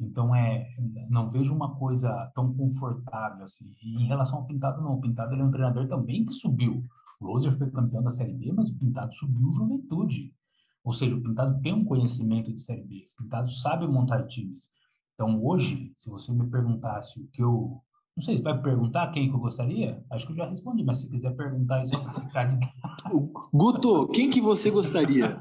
Então, 0.00 0.34
é, 0.34 0.68
não 1.08 1.28
vejo 1.28 1.54
uma 1.54 1.76
coisa 1.76 2.30
tão 2.34 2.52
confortável 2.54 3.44
assim. 3.44 3.72
E 3.80 4.02
em 4.02 4.06
relação 4.06 4.38
ao 4.38 4.46
Pintado, 4.46 4.82
não. 4.82 4.94
O 4.94 5.00
Pintado 5.00 5.32
ele 5.32 5.42
é 5.42 5.44
um 5.44 5.50
treinador 5.50 5.86
também 5.88 6.24
que 6.24 6.32
subiu. 6.32 6.84
O 7.20 7.26
Loser 7.26 7.56
foi 7.56 7.70
campeão 7.70 8.02
da 8.02 8.10
Série 8.10 8.32
B, 8.32 8.52
mas 8.52 8.68
o 8.68 8.76
Pintado 8.76 9.14
subiu 9.14 9.48
o 9.48 9.52
Juventude. 9.52 10.34
Ou 10.82 10.92
seja, 10.92 11.14
o 11.14 11.22
Pintado 11.22 11.60
tem 11.62 11.72
um 11.72 11.84
conhecimento 11.84 12.52
de 12.52 12.60
Série 12.60 12.82
B. 12.82 13.04
O 13.14 13.22
Pintado 13.22 13.50
sabe 13.50 13.86
montar 13.86 14.26
times. 14.26 14.68
Então, 15.14 15.40
hoje, 15.44 15.94
se 15.96 16.10
você 16.10 16.32
me 16.32 16.48
perguntasse 16.50 17.20
o 17.20 17.28
que 17.28 17.42
eu. 17.42 17.80
Não 18.14 18.22
sei, 18.22 18.36
se 18.36 18.42
vai 18.42 18.60
perguntar 18.60 19.10
quem 19.10 19.30
que 19.30 19.34
eu 19.34 19.40
gostaria? 19.40 20.04
Acho 20.10 20.26
que 20.26 20.32
eu 20.32 20.36
já 20.36 20.46
respondi, 20.46 20.84
mas 20.84 20.98
se 20.98 21.08
quiser 21.08 21.34
perguntar 21.34 21.80
isso, 21.80 21.94
eu 21.94 22.00
vou 22.02 22.14
ficar 22.14 22.44
de. 22.44 22.58
Guto, 23.52 24.08
quem 24.08 24.28
que 24.28 24.40
você 24.40 24.70
gostaria? 24.70 25.40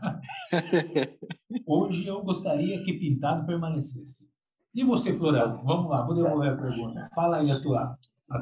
hoje 1.67 2.07
eu 2.07 2.23
gostaria 2.23 2.81
que 2.83 2.93
Pintado 2.93 3.45
permanecesse. 3.45 4.25
E 4.73 4.85
você, 4.85 5.13
Florado? 5.13 5.57
Vamos 5.65 5.89
lá, 5.89 6.05
vou 6.05 6.15
devolver 6.15 6.53
a 6.53 6.57
pergunta. 6.57 7.09
Fala 7.13 7.37
aí 7.37 7.51
a 7.51 7.61
tua. 7.61 7.97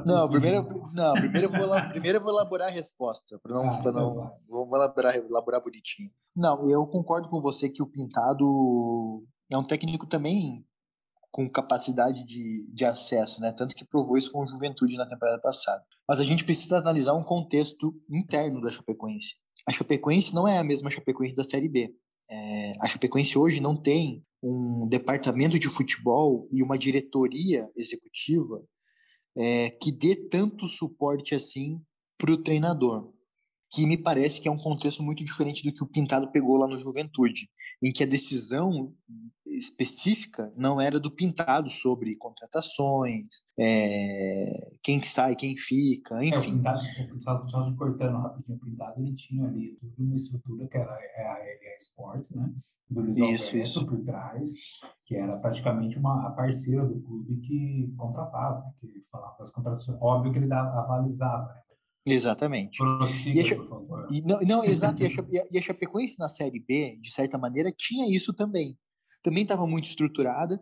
Não, 0.06 0.28
primeiro, 0.28 0.90
não 0.94 1.12
primeiro, 1.14 1.48
eu 1.48 1.50
vou, 1.50 1.88
primeiro 1.88 2.18
eu 2.18 2.22
vou 2.22 2.32
elaborar 2.32 2.68
a 2.68 2.70
resposta, 2.70 3.36
para 3.42 3.52
não, 3.52 3.68
ah, 3.68 3.82
pra 3.82 3.90
não 3.90 4.12
então 4.12 4.32
vou 4.48 4.76
elaborar, 4.76 5.16
elaborar 5.16 5.60
bonitinho. 5.60 6.08
Não, 6.36 6.70
eu 6.70 6.86
concordo 6.86 7.28
com 7.28 7.40
você 7.40 7.68
que 7.68 7.82
o 7.82 7.86
Pintado 7.86 9.24
é 9.50 9.58
um 9.58 9.64
técnico 9.64 10.06
também 10.06 10.64
com 11.30 11.48
capacidade 11.48 12.24
de, 12.24 12.66
de 12.72 12.84
acesso, 12.84 13.40
né? 13.40 13.52
Tanto 13.52 13.74
que 13.74 13.84
provou 13.84 14.16
isso 14.16 14.32
com 14.32 14.42
o 14.42 14.48
Juventude 14.48 14.96
na 14.96 15.06
temporada 15.06 15.40
passada. 15.40 15.84
Mas 16.08 16.20
a 16.20 16.24
gente 16.24 16.44
precisa 16.44 16.78
analisar 16.78 17.14
um 17.14 17.22
contexto 17.22 17.94
interno 18.10 18.60
da 18.60 18.70
Chapecoense. 18.70 19.36
A 19.66 19.72
Chapecoense 19.72 20.34
não 20.34 20.48
é 20.48 20.58
a 20.58 20.64
mesma 20.64 20.90
Chapecoense 20.90 21.36
da 21.36 21.44
Série 21.44 21.68
B. 21.68 21.94
É, 22.28 22.72
a 22.80 22.88
Chapecoense 22.88 23.38
hoje 23.38 23.60
não 23.60 23.76
tem 23.76 24.24
um 24.42 24.88
departamento 24.88 25.58
de 25.58 25.68
futebol 25.68 26.48
e 26.50 26.62
uma 26.62 26.78
diretoria 26.78 27.68
executiva 27.76 28.62
é, 29.36 29.70
que 29.70 29.92
dê 29.92 30.16
tanto 30.16 30.66
suporte 30.66 31.34
assim 31.34 31.80
para 32.18 32.32
o 32.32 32.36
treinador, 32.36 33.12
que 33.70 33.86
me 33.86 33.96
parece 33.96 34.40
que 34.40 34.48
é 34.48 34.50
um 34.50 34.56
contexto 34.56 35.02
muito 35.02 35.24
diferente 35.24 35.62
do 35.62 35.72
que 35.72 35.82
o 35.82 35.86
Pintado 35.86 36.30
pegou 36.32 36.56
lá 36.56 36.66
no 36.66 36.80
Juventude, 36.80 37.48
em 37.82 37.92
que 37.92 38.02
a 38.02 38.06
decisão 38.06 38.92
específica 39.46 40.52
não 40.56 40.80
era 40.80 40.98
do 40.98 41.10
Pintado 41.10 41.70
sobre 41.70 42.16
contratações, 42.16 43.26
é, 43.58 44.72
quem 44.82 45.02
sai, 45.02 45.36
quem 45.36 45.56
fica, 45.56 46.22
enfim. 46.24 46.34
É, 46.34 46.38
o 46.38 46.42
Pintado, 46.42 46.80
só, 47.20 47.48
só 47.48 47.72
cortando 47.76 48.18
rapidinho, 48.18 48.56
o 48.56 48.60
Pintado 48.60 49.00
ele 49.00 49.14
tinha 49.14 49.46
ali 49.46 49.76
toda 49.80 49.94
uma 49.98 50.16
estrutura 50.16 50.68
que 50.68 50.76
era 50.76 50.92
a 50.92 51.38
LA 51.38 51.76
Sports, 51.78 52.30
né? 52.30 52.52
do 52.90 53.02
Luiz 53.02 53.16
isso, 53.16 53.50
Alberto 53.50 53.62
isso. 53.62 53.86
por 53.86 54.04
trás, 54.04 54.50
que 55.06 55.14
era 55.14 55.38
praticamente 55.38 55.96
uma 55.96 56.26
a 56.26 56.30
parceira 56.30 56.84
do 56.84 57.00
clube 57.00 57.36
que 57.36 57.94
contratava, 57.96 58.64
que 58.80 59.04
falava 59.10 59.36
das 59.38 59.50
contratações. 59.50 59.96
Óbvio 60.00 60.32
que 60.32 60.38
ele 60.38 60.48
dava, 60.48 60.80
avalizava, 60.80 61.54
né? 61.54 61.60
Exatamente. 62.06 62.78
Prossiga, 62.78 63.40
e 63.40 63.52
a, 63.52 63.56
por 63.56 63.68
favor. 63.68 64.08
E, 64.10 64.22
não, 64.22 64.40
não, 64.40 64.64
exato. 64.64 65.02
E 65.02 65.06
a, 65.06 65.46
e 65.50 65.58
a 65.58 65.62
Chapecoense 65.62 66.18
na 66.18 66.28
Série 66.28 66.60
B, 66.60 66.98
de 67.00 67.12
certa 67.12 67.36
maneira, 67.38 67.72
tinha 67.76 68.08
isso 68.08 68.32
também. 68.32 68.76
Também 69.22 69.42
estava 69.42 69.66
muito 69.66 69.88
estruturada. 69.88 70.60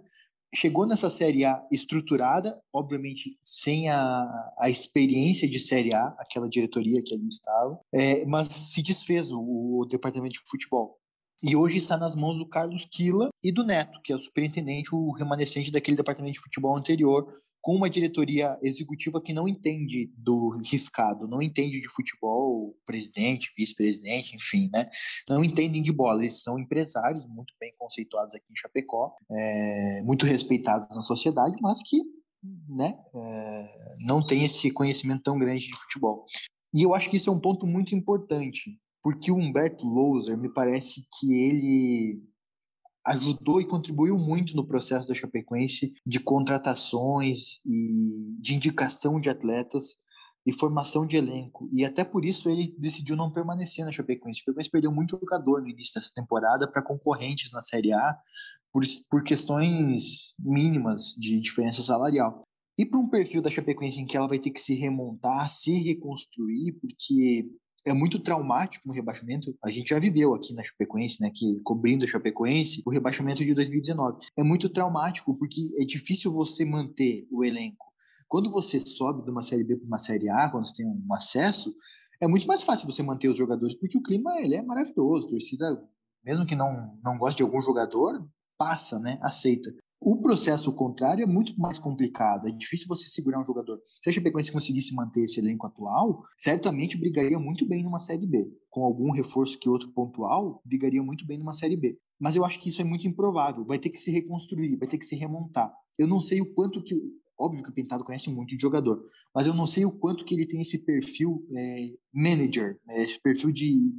Chegou 0.55 0.87
nessa 0.87 1.11
Série 1.11 1.45
A 1.45 1.63
estruturada, 1.71 2.59
obviamente 2.73 3.39
sem 3.45 3.91
a, 3.91 4.27
a 4.59 4.71
experiência 4.71 5.49
de 5.49 5.61
Série 5.61 5.95
A, 5.95 6.07
aquela 6.19 6.49
diretoria 6.49 7.03
que 7.05 7.15
ali 7.15 7.29
estava, 7.29 7.79
é, 7.93 8.25
mas 8.25 8.49
se 8.49 8.83
desfez 8.83 9.31
o, 9.31 9.41
o 9.41 9.87
departamento 9.87 10.33
de 10.33 10.51
futebol. 10.51 10.99
E 11.43 11.55
hoje 11.55 11.77
está 11.77 11.97
nas 11.97 12.17
mãos 12.17 12.39
do 12.39 12.49
Carlos 12.49 12.87
Quila 12.91 13.29
e 13.45 13.53
do 13.53 13.63
Neto, 13.63 14.01
que 14.03 14.13
é 14.13 14.17
o 14.17 14.21
superintendente, 14.21 14.95
o 14.95 15.13
remanescente 15.13 15.71
daquele 15.71 15.97
departamento 15.97 16.33
de 16.33 16.41
futebol 16.41 16.77
anterior, 16.77 17.33
com 17.69 17.75
uma 17.75 17.91
diretoria 17.91 18.59
executiva 18.63 19.21
que 19.21 19.35
não 19.35 19.47
entende 19.47 20.11
do 20.17 20.57
riscado, 20.57 21.29
não 21.29 21.43
entende 21.43 21.79
de 21.83 21.89
futebol, 21.91 22.75
presidente, 22.87 23.53
vice-presidente, 23.55 24.35
enfim, 24.35 24.71
né? 24.73 24.89
Não 25.29 25.45
entendem 25.45 25.83
de 25.83 25.93
bola. 25.93 26.21
Eles 26.21 26.41
são 26.41 26.59
empresários 26.59 27.27
muito 27.27 27.53
bem 27.61 27.75
conceituados 27.77 28.35
aqui 28.35 28.47
em 28.51 28.57
Chapecó, 28.57 29.15
é, 29.31 30.01
muito 30.03 30.25
respeitados 30.25 30.97
na 30.97 31.03
sociedade, 31.03 31.57
mas 31.61 31.83
que 31.83 31.99
né, 32.71 32.99
é, 33.15 33.75
não 34.07 34.27
tem 34.27 34.47
esse 34.47 34.71
conhecimento 34.71 35.25
tão 35.25 35.39
grande 35.39 35.67
de 35.67 35.77
futebol. 35.77 36.25
E 36.73 36.83
eu 36.83 36.95
acho 36.95 37.11
que 37.11 37.19
isso 37.19 37.29
é 37.29 37.33
um 37.35 37.39
ponto 37.39 37.67
muito 37.67 37.95
importante, 37.95 38.81
porque 39.03 39.31
o 39.31 39.37
Humberto 39.37 39.87
Louser 39.87 40.39
me 40.39 40.51
parece 40.51 41.07
que 41.21 41.35
ele 41.35 42.23
ajudou 43.09 43.61
e 43.61 43.67
contribuiu 43.67 44.19
muito 44.19 44.55
no 44.55 44.67
processo 44.67 45.09
da 45.09 45.15
Chapecoense 45.15 45.93
de 46.07 46.21
contratações 46.21 47.65
e 47.65 48.37
de 48.39 48.55
indicação 48.55 49.21
de 49.21 49.31
atletas 49.31 49.97
e 50.47 50.53
formação 50.53 51.07
de 51.07 51.17
elenco. 51.17 51.69
E 51.73 51.85
até 51.85 52.05
por 52.05 52.25
isso 52.25 52.49
ele 52.49 52.75
decidiu 52.79 53.17
não 53.17 53.33
permanecer 53.33 53.85
na 53.85 53.93
Chapecoense. 53.93 54.41
A 54.41 54.45
Chapecoense 54.45 54.71
perdeu 54.71 54.93
muito 54.93 55.19
jogador 55.19 55.61
no 55.61 55.69
início 55.69 55.95
dessa 55.95 56.11
temporada 56.15 56.71
para 56.71 56.83
concorrentes 56.83 57.53
na 57.53 57.61
Série 57.61 57.93
A, 57.93 58.17
por, 58.73 58.83
por 59.11 59.23
questões 59.23 60.35
mínimas 60.39 61.15
de 61.19 61.41
diferença 61.41 61.83
salarial. 61.83 62.45
E 62.79 62.87
para 62.87 63.01
um 63.01 63.09
perfil 63.09 63.43
da 63.43 63.51
Chapecoense 63.51 64.01
em 64.01 64.07
que 64.07 64.17
ela 64.17 64.29
vai 64.29 64.39
ter 64.39 64.51
que 64.51 64.61
se 64.61 64.75
remontar, 64.75 65.51
se 65.51 65.73
reconstruir, 65.83 66.79
porque 66.81 67.51
é 67.89 67.95
muito 67.95 68.19
traumático 68.19 68.89
um 68.89 68.93
rebaixamento. 68.93 69.57
A 69.65 69.71
gente 69.71 69.89
já 69.89 69.99
viveu 69.99 70.35
aqui 70.35 70.53
na 70.55 70.63
Chapecoense, 70.63 71.23
né, 71.23 71.31
que 71.35 71.61
cobrindo 71.63 72.05
a 72.05 72.09
Chapecoense, 72.09 72.83
o 72.87 72.91
rebaixamento 72.91 73.45
de 73.45 73.55
2019. 73.55 74.19
É 74.37 74.43
muito 74.43 74.69
traumático 74.69 75.37
porque 75.37 75.71
é 75.81 75.85
difícil 75.85 76.31
você 76.33 76.65
manter 76.65 77.27
o 77.31 77.45
elenco. 77.45 77.87
Quando 78.29 78.51
você 78.51 78.81
sobe 78.81 79.25
de 79.25 79.31
uma 79.31 79.43
série 79.43 79.65
B 79.65 79.77
para 79.77 79.87
uma 79.87 79.99
série 79.99 80.29
A, 80.29 80.51
quando 80.51 80.67
você 80.67 80.83
tem 80.83 80.87
um 80.87 81.15
acesso, 81.15 81.75
é 82.21 82.27
muito 82.27 82.47
mais 82.47 82.63
fácil 82.63 82.91
você 82.91 83.03
manter 83.03 83.29
os 83.29 83.37
jogadores 83.37 83.75
porque 83.75 83.97
o 83.97 84.03
clima 84.03 84.39
ele 84.41 84.55
é 84.55 84.63
maravilhoso. 84.63 85.29
A 85.29 85.31
torcida, 85.31 85.83
mesmo 86.25 86.45
que 86.45 86.55
não 86.55 86.99
não 87.03 87.17
goste 87.17 87.39
de 87.39 87.43
algum 87.43 87.63
jogador, 87.63 88.29
passa, 88.59 88.99
né, 88.99 89.19
aceita. 89.23 89.73
O 90.01 90.23
processo 90.23 90.73
contrário 90.73 91.25
é 91.25 91.27
muito 91.27 91.59
mais 91.59 91.77
complicado, 91.77 92.47
é 92.47 92.53
difícil 92.53 92.87
você 92.87 93.09
segurar 93.09 93.41
um 93.41 93.45
jogador. 93.45 93.81
Se 94.01 94.09
a 94.09 94.13
Chapecoense 94.13 94.53
conseguisse 94.53 94.95
manter 94.95 95.23
esse 95.23 95.41
elenco 95.41 95.67
atual, 95.67 96.23
certamente 96.37 96.97
brigaria 96.97 97.37
muito 97.37 97.67
bem 97.67 97.83
numa 97.83 97.99
Série 97.99 98.27
B. 98.27 98.49
Com 98.71 98.85
algum 98.85 99.11
reforço 99.11 99.59
que 99.59 99.69
outro 99.69 99.91
pontual, 99.91 100.63
brigaria 100.65 101.03
muito 101.03 101.27
bem 101.27 101.37
numa 101.37 101.53
Série 101.53 101.77
B. 101.77 101.99
Mas 102.19 102.37
eu 102.37 102.45
acho 102.45 102.61
que 102.61 102.69
isso 102.69 102.81
é 102.81 102.85
muito 102.85 103.09
improvável, 103.09 103.65
vai 103.65 103.79
ter 103.79 103.91
que 103.91 103.99
se 103.99 104.13
reconstruir, 104.13 104.77
vai 104.77 104.89
ter 104.89 104.99
que 104.99 105.07
se 105.07 105.17
remontar. 105.17 105.73
Eu 105.99 106.07
não 106.07 106.21
sei 106.21 106.41
o 106.41 106.55
quanto 106.55 106.83
que... 106.83 106.95
Óbvio 107.37 107.63
que 107.63 107.71
o 107.71 107.75
Pintado 107.75 108.05
conhece 108.05 108.31
muito 108.31 108.57
de 108.57 108.63
jogador, 108.63 109.05
mas 109.33 109.47
eu 109.47 109.55
não 109.55 109.67
sei 109.67 109.85
o 109.85 109.93
quanto 109.93 110.25
que 110.25 110.35
ele 110.35 110.47
tem 110.47 110.61
esse 110.61 110.79
perfil 110.79 111.45
é, 111.57 111.93
manager, 112.13 112.81
é, 112.89 113.03
esse 113.03 113.21
perfil 113.21 113.53
de 113.53 113.93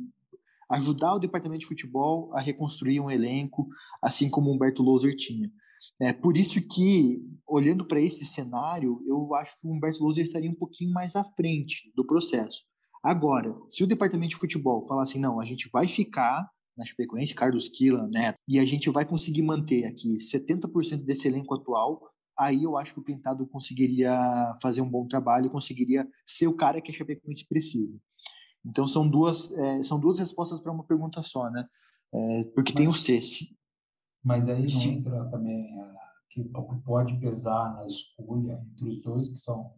ajudar 0.70 1.16
o 1.16 1.20
departamento 1.20 1.62
de 1.62 1.68
futebol 1.68 2.34
a 2.34 2.42
reconstruir 2.42 3.00
um 3.00 3.10
elenco, 3.10 3.68
assim 4.02 4.30
como 4.30 4.52
Humberto 4.52 4.84
Loser 4.84 5.16
tinha. 5.16 5.50
É 6.02 6.14
por 6.14 6.38
isso 6.38 6.62
que, 6.62 7.22
olhando 7.46 7.86
para 7.86 8.00
esse 8.00 8.26
cenário, 8.26 9.02
eu 9.06 9.36
acho 9.36 9.60
que 9.60 9.68
o 9.68 9.72
Humberto 9.72 10.02
Louser 10.02 10.24
estaria 10.24 10.50
um 10.50 10.56
pouquinho 10.56 10.94
mais 10.94 11.16
à 11.16 11.24
frente 11.24 11.92
do 11.96 12.06
processo. 12.06 12.64
Agora, 13.04 13.56
se 13.68 13.84
o 13.84 13.88
departamento 13.88 14.32
de 14.32 14.38
futebol 14.38 14.86
falar 14.88 15.04
assim, 15.04 15.20
não, 15.20 15.40
a 15.40 15.46
gente 15.46 15.70
vai 15.72 15.88
ficar 15.88 16.50
na 16.78 16.86
Chapecoense, 16.86 17.36
Carlos 17.36 17.68
Quila, 17.68 18.08
né, 18.08 18.34
e 18.48 18.58
a 18.58 18.66
gente 18.66 18.90
vai 18.90 19.06
conseguir 19.06 19.42
manter 19.42 19.86
aqui 19.86 20.18
70% 20.18 21.04
desse 21.04 21.28
elenco 21.28 21.54
atual, 21.54 22.10
aí 22.38 22.64
eu 22.64 22.78
acho 22.78 22.94
que 22.94 23.00
o 23.02 23.04
Pintado 23.04 23.46
conseguiria 23.48 24.18
fazer 24.62 24.82
um 24.82 24.90
bom 24.90 25.06
trabalho, 25.06 25.52
conseguiria 25.52 26.08
ser 26.26 26.48
o 26.48 26.56
cara 26.56 26.80
que 26.80 26.92
a 26.92 26.94
Chapecoense 26.94 27.46
precisa. 27.48 27.94
Então 28.66 28.88
são 28.88 29.08
duas, 29.08 29.52
é, 29.52 29.84
são 29.84 30.00
duas 30.00 30.20
respostas 30.20 30.62
para 30.62 30.72
uma 30.72 30.86
pergunta 30.86 31.22
só, 31.22 31.50
né? 31.50 31.66
É, 32.14 32.44
porque 32.56 32.72
Mas... 32.72 32.78
tem 32.78 32.88
o 32.88 32.94
C. 32.94 33.20
Mas 34.24 34.48
aí 34.50 34.66
não 34.66 34.82
entra 34.82 35.26
também 35.26 35.80
a, 35.80 35.96
que 36.30 36.44
pode 36.86 37.18
pesar 37.20 37.76
na 37.76 37.86
escolha 37.86 38.62
entre 38.72 38.90
os 38.90 39.02
dois, 39.02 39.30
que 39.30 39.38
são, 39.38 39.74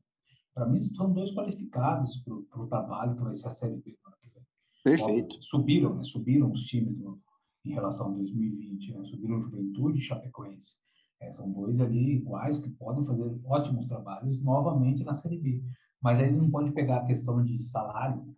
para 0.53 0.67
mim, 0.67 0.83
são 0.83 1.11
dois 1.11 1.33
qualificados 1.33 2.17
para 2.17 2.61
o 2.61 2.67
trabalho 2.67 3.15
que 3.15 3.23
vai 3.23 3.33
ser 3.33 3.47
a 3.47 3.51
Série 3.51 3.77
B 3.77 3.97
no 4.03 4.09
ano 4.09 4.17
que 4.21 4.29
vem. 4.29 4.43
Perfeito. 4.83 5.35
Ó, 5.37 5.41
subiram, 5.41 5.95
né? 5.95 6.03
Subiram 6.03 6.51
os 6.51 6.61
times 6.65 6.97
no, 6.97 7.19
em 7.65 7.73
relação 7.73 8.07
a 8.07 8.15
2020, 8.15 8.93
né? 8.93 9.03
Subiram 9.05 9.39
Juventude 9.39 9.99
e 9.99 10.01
Chapecoense. 10.01 10.75
É, 11.21 11.31
são 11.31 11.51
dois 11.51 11.79
ali 11.79 12.15
iguais 12.15 12.57
que 12.57 12.69
podem 12.71 13.05
fazer 13.05 13.39
ótimos 13.45 13.87
trabalhos 13.87 14.41
novamente 14.41 15.03
na 15.03 15.13
Série 15.13 15.37
B. 15.37 15.63
Mas 16.01 16.19
aí 16.19 16.31
não 16.35 16.49
pode 16.49 16.71
pegar 16.71 16.97
a 16.97 17.05
questão 17.05 17.43
de 17.43 17.61
salário. 17.61 18.35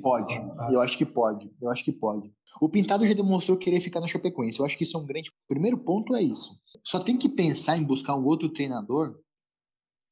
Pode, 0.00 0.34
eu 0.70 0.80
acho 0.80 0.96
que 0.96 1.04
pode, 1.04 1.50
eu 1.60 1.70
acho 1.70 1.84
que 1.84 1.92
pode. 1.92 2.32
O 2.60 2.68
Pintado 2.68 3.06
já 3.06 3.14
demonstrou 3.14 3.56
querer 3.56 3.80
ficar 3.80 4.00
na 4.00 4.06
Chapecoense. 4.06 4.60
Eu 4.60 4.66
acho 4.66 4.76
que 4.76 4.84
isso 4.84 4.96
é 4.96 5.00
um 5.00 5.06
grande. 5.06 5.32
Primeiro 5.48 5.78
ponto 5.78 6.14
é 6.14 6.22
isso. 6.22 6.58
Só 6.84 7.00
tem 7.00 7.16
que 7.16 7.28
pensar 7.28 7.76
em 7.76 7.84
buscar 7.84 8.16
um 8.16 8.24
outro 8.24 8.48
treinador 8.48 9.18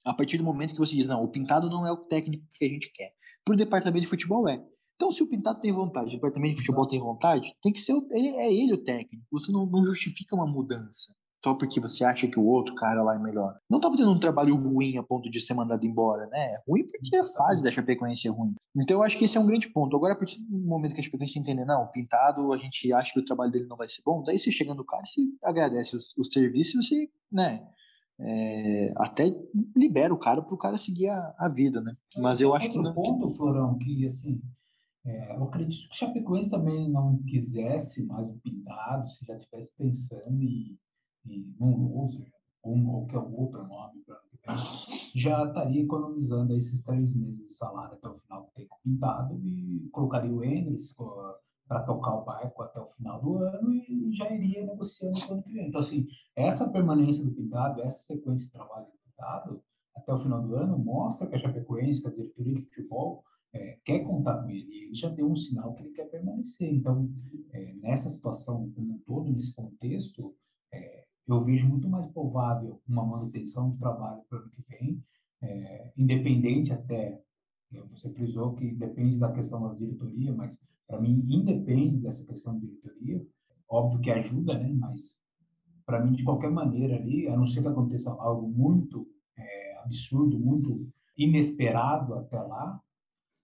a 0.05 0.15
partir 0.15 0.39
do 0.39 0.45
momento 0.45 0.73
que 0.73 0.79
você 0.79 0.97
diz: 0.97 1.07
não, 1.07 1.23
o 1.23 1.29
Pintado 1.29 1.69
não 1.69 1.87
é 1.87 1.93
o 1.93 1.97
técnico 1.97 2.45
que 2.53 2.65
a 2.65 2.69
gente 2.69 2.91
quer. 2.93 3.13
Para 3.45 3.55
o 3.55 3.57
departamento 3.57 4.03
de 4.03 4.09
futebol 4.09 4.49
é. 4.49 4.65
Então, 4.97 5.13
se 5.13 5.23
o 5.23 5.27
Pintado 5.27 5.61
tem 5.61 5.73
vontade, 5.73 6.09
o 6.09 6.13
departamento 6.13 6.53
de 6.53 6.59
futebol 6.59 6.87
tem 6.87 7.01
vontade, 7.01 7.55
tem 7.63 7.73
que 7.73 7.81
ser. 7.81 7.95
é 8.13 8.53
ele 8.53 8.75
o 8.75 8.83
técnico. 8.83 9.25
Você 9.31 9.53
não, 9.53 9.67
não 9.67 9.85
justifica 9.85 10.35
uma 10.35 10.47
mudança 10.47 11.15
só 11.43 11.55
porque 11.55 11.81
você 11.81 12.05
acha 12.05 12.29
que 12.29 12.39
o 12.39 12.45
outro 12.45 12.75
cara 12.75 13.03
lá 13.03 13.15
é 13.15 13.19
melhor. 13.19 13.59
Não 13.69 13.81
tá 13.81 13.91
fazendo 13.91 14.11
um 14.11 14.21
trabalho 14.21 14.55
ruim 14.55 14.99
a 14.99 15.03
ponto 15.03 15.31
de 15.31 15.41
ser 15.41 15.55
mandado 15.55 15.85
embora, 15.87 16.27
né? 16.27 16.39
É 16.39 16.63
ruim 16.69 16.87
porque 16.87 17.17
a 17.17 17.25
fase 17.25 17.65
da 17.65 17.71
Chapecoense 17.71 18.29
é 18.29 18.31
ruim. 18.31 18.55
Então 18.77 18.99
eu 18.99 19.03
acho 19.03 19.19
que 19.19 19.25
esse 19.25 19.39
é 19.39 19.41
um 19.41 19.47
grande 19.47 19.71
ponto. 19.71 19.97
Agora, 19.97 20.13
a 20.13 20.17
partir 20.17 20.41
do 20.41 20.59
momento 20.59 20.95
que 20.95 21.01
a 21.01 21.05
Chapecoense 21.05 21.39
entender, 21.39 21.65
não, 21.65 21.87
pintado, 21.89 22.53
a 22.53 22.59
gente 22.59 22.93
acha 22.93 23.13
que 23.13 23.21
o 23.21 23.25
trabalho 23.25 23.51
dele 23.51 23.67
não 23.67 23.77
vai 23.77 23.89
ser 23.89 24.03
bom, 24.05 24.23
daí 24.23 24.39
você 24.39 24.53
chega 24.53 24.75
no 24.75 24.85
cara, 24.85 25.03
você 25.07 25.23
agradece 25.43 25.97
o, 25.97 26.01
o 26.21 26.25
serviço 26.25 26.79
e 26.79 26.83
você, 26.83 27.11
né, 27.33 27.67
é, 28.21 28.93
até 28.97 29.35
libera 29.75 30.13
o 30.13 30.19
cara 30.19 30.43
para 30.43 30.55
o 30.55 30.59
cara 30.59 30.77
seguir 30.77 31.09
a, 31.09 31.35
a, 31.39 31.49
vida, 31.49 31.81
né? 31.81 31.97
Mas 32.19 32.41
eu 32.41 32.55
acho 32.55 32.71
que 32.71 32.79
não. 32.79 32.93
ponto, 32.93 33.31
Florão, 33.31 33.79
que 33.79 34.07
assim, 34.07 34.39
é, 35.07 35.37
eu 35.37 35.45
acredito 35.45 35.89
que 35.89 35.95
o 35.95 35.99
Chapecoense 35.99 36.51
também 36.51 36.91
não 36.91 37.19
quisesse 37.23 38.05
mais 38.05 38.29
o 38.29 38.39
pintado, 38.41 39.09
se 39.09 39.25
já 39.25 39.35
estivesse 39.37 39.75
pensando 39.75 40.43
em 40.43 40.79
e 41.27 41.55
loser 41.59 42.31
ou 42.63 42.83
qualquer 42.85 43.19
outro 43.19 43.67
nome 43.67 44.05
já 45.15 45.45
estaria 45.45 45.83
economizando 45.83 46.55
esses 46.55 46.83
três 46.83 47.15
meses 47.15 47.47
de 47.47 47.53
salário 47.53 47.95
até 47.95 48.09
o 48.09 48.15
final 48.15 48.43
do 48.43 48.51
tempo 48.53 48.77
pintado 48.83 49.39
e 49.45 49.89
colocaria 49.93 50.33
o 50.33 50.45
Endres 50.45 50.95
para 51.67 51.83
tocar 51.83 52.15
o 52.15 52.25
barco 52.25 52.63
até 52.63 52.81
o 52.81 52.87
final 52.87 53.21
do 53.21 53.39
ano 53.39 53.73
e 53.73 54.13
já 54.13 54.31
iria 54.33 54.65
negociando 54.65 55.17
o 55.17 55.33
ano 55.33 55.43
que 55.43 55.53
vem. 55.53 55.69
Então, 55.69 55.81
assim, 55.81 56.07
essa 56.35 56.69
permanência 56.69 57.25
do 57.25 57.33
pintado, 57.33 57.83
essa 57.83 57.99
sequência 57.99 58.47
de 58.47 58.53
trabalho 58.53 58.87
do 58.87 58.99
pintado 59.05 59.63
até 59.95 60.13
o 60.13 60.19
final 60.19 60.43
do 60.43 60.55
ano 60.57 60.79
mostra 60.79 61.27
que 61.27 61.37
a 61.37 61.39
Chapecoense, 61.39 62.01
que 62.01 62.09
a 62.09 62.13
diretoria 62.13 62.55
de 62.55 62.63
futebol, 62.63 63.23
é, 63.53 63.79
quer 63.85 64.01
contar 64.01 64.43
com 64.43 64.51
ele. 64.51 64.85
Ele 64.85 64.95
já 64.95 65.09
deu 65.09 65.29
um 65.29 65.37
sinal 65.37 65.75
que 65.75 65.83
ele 65.83 65.93
quer 65.93 66.05
permanecer. 66.05 66.73
Então, 66.73 67.11
é, 67.53 67.75
nessa 67.75 68.09
situação 68.09 68.71
como 68.75 68.95
um 68.95 68.99
todo, 68.99 69.31
nesse 69.31 69.55
contexto, 69.55 70.35
eu 71.35 71.41
vejo 71.41 71.69
muito 71.69 71.89
mais 71.89 72.07
provável 72.09 72.81
uma 72.89 73.05
manutenção 73.05 73.71
do 73.71 73.79
trabalho 73.79 74.23
para 74.29 74.39
o 74.39 74.43
ano 74.43 74.51
que 74.51 74.63
vem, 74.69 75.03
é, 75.43 75.93
independente 75.97 76.73
até, 76.73 77.21
é, 77.73 77.81
você 77.91 78.13
frisou 78.13 78.55
que 78.55 78.75
depende 78.75 79.17
da 79.17 79.33
questão 79.33 79.63
da 79.63 79.75
diretoria, 79.75 80.33
mas 80.33 80.61
para 80.87 81.01
mim 81.01 81.25
independe 81.29 81.99
dessa 81.99 82.25
questão 82.25 82.59
de 82.59 82.67
diretoria, 82.67 83.25
óbvio 83.69 84.01
que 84.01 84.11
ajuda, 84.11 84.59
né, 84.59 84.73
mas 84.73 85.21
para 85.87 86.05
mim 86.05 86.13
de 86.13 86.25
qualquer 86.25 86.51
maneira 86.51 86.97
ali, 86.97 87.29
a 87.29 87.37
não 87.37 87.47
ser 87.47 87.63
que 87.63 87.69
aconteça 87.69 88.11
algo 88.11 88.49
muito 88.49 89.07
é, 89.37 89.79
absurdo, 89.85 90.39
muito 90.39 90.89
inesperado 91.17 92.15
até 92.15 92.41
lá, 92.41 92.81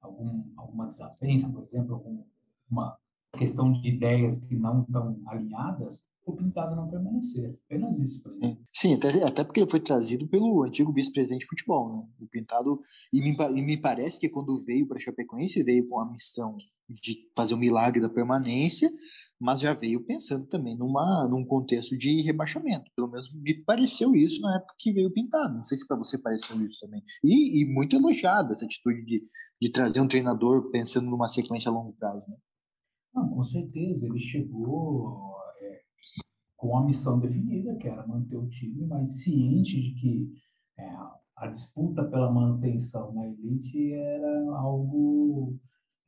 algum, 0.00 0.44
alguma 0.56 0.86
desavença, 0.86 1.48
por 1.48 1.62
exemplo, 1.62 1.94
alguma 1.94 2.96
questão 3.36 3.64
de 3.64 3.88
ideias 3.88 4.38
que 4.38 4.56
não 4.56 4.82
estão 4.82 5.20
alinhadas, 5.26 6.04
o 6.26 6.34
Pintado 6.34 6.74
não 6.74 6.90
permanecer. 6.90 7.44
É 7.44 7.76
apenas 7.76 7.98
isso 8.00 8.20
para 8.20 8.34
mim. 8.34 8.58
Sim, 8.74 8.94
até, 8.94 9.24
até 9.24 9.44
porque 9.44 9.60
ele 9.60 9.70
foi 9.70 9.78
trazido 9.78 10.28
pelo 10.28 10.64
antigo 10.64 10.92
vice-presidente 10.92 11.42
de 11.42 11.46
futebol, 11.46 11.88
né? 11.88 12.02
O 12.20 12.26
Pintado, 12.26 12.80
e 13.12 13.20
me, 13.20 13.36
e 13.56 13.62
me 13.62 13.80
parece 13.80 14.18
que 14.18 14.28
quando 14.28 14.62
veio 14.64 14.88
para 14.88 14.96
a 14.96 15.00
Chapecoense, 15.00 15.62
veio 15.62 15.88
com 15.88 16.00
a 16.00 16.10
missão 16.10 16.56
de 16.90 17.30
fazer 17.36 17.54
o 17.54 17.58
milagre 17.58 18.00
da 18.00 18.08
permanência, 18.08 18.90
mas 19.40 19.60
já 19.60 19.72
veio 19.72 20.04
pensando 20.04 20.46
também 20.46 20.76
numa, 20.76 21.28
num 21.30 21.44
contexto 21.44 21.96
de 21.96 22.22
rebaixamento. 22.22 22.90
Pelo 22.96 23.08
menos 23.08 23.32
me 23.32 23.62
pareceu 23.62 24.14
isso 24.16 24.40
na 24.40 24.56
época 24.56 24.74
que 24.78 24.92
veio 24.92 25.12
pintado. 25.12 25.54
Não 25.54 25.64
sei 25.64 25.78
se 25.78 25.86
para 25.86 25.96
você 25.96 26.18
pareceu 26.18 26.60
isso 26.66 26.80
também. 26.80 27.02
E, 27.22 27.62
e 27.62 27.72
muito 27.72 27.94
elogiada 27.94 28.52
essa 28.52 28.64
atitude 28.64 29.04
de, 29.04 29.24
de 29.62 29.70
trazer 29.70 30.00
um 30.00 30.08
treinador 30.08 30.70
pensando 30.70 31.08
numa 31.08 31.28
sequência 31.28 31.70
a 31.70 31.72
longo 31.72 31.92
prazo. 31.92 32.24
Né? 32.28 32.36
Não, 33.14 33.28
com 33.28 33.44
certeza. 33.44 34.06
Ele 34.06 34.18
chegou 34.18 35.35
com 36.56 36.76
a 36.76 36.84
missão 36.84 37.18
definida, 37.18 37.76
que 37.76 37.88
era 37.88 38.06
manter 38.06 38.36
o 38.36 38.48
time, 38.48 38.86
mas 38.86 39.22
ciente 39.22 39.80
de 39.80 39.94
que 39.94 40.32
é, 40.78 40.90
a 41.36 41.46
disputa 41.48 42.04
pela 42.04 42.32
manutenção 42.32 43.12
na 43.12 43.26
elite 43.26 43.92
era 43.92 44.50
algo 44.52 45.54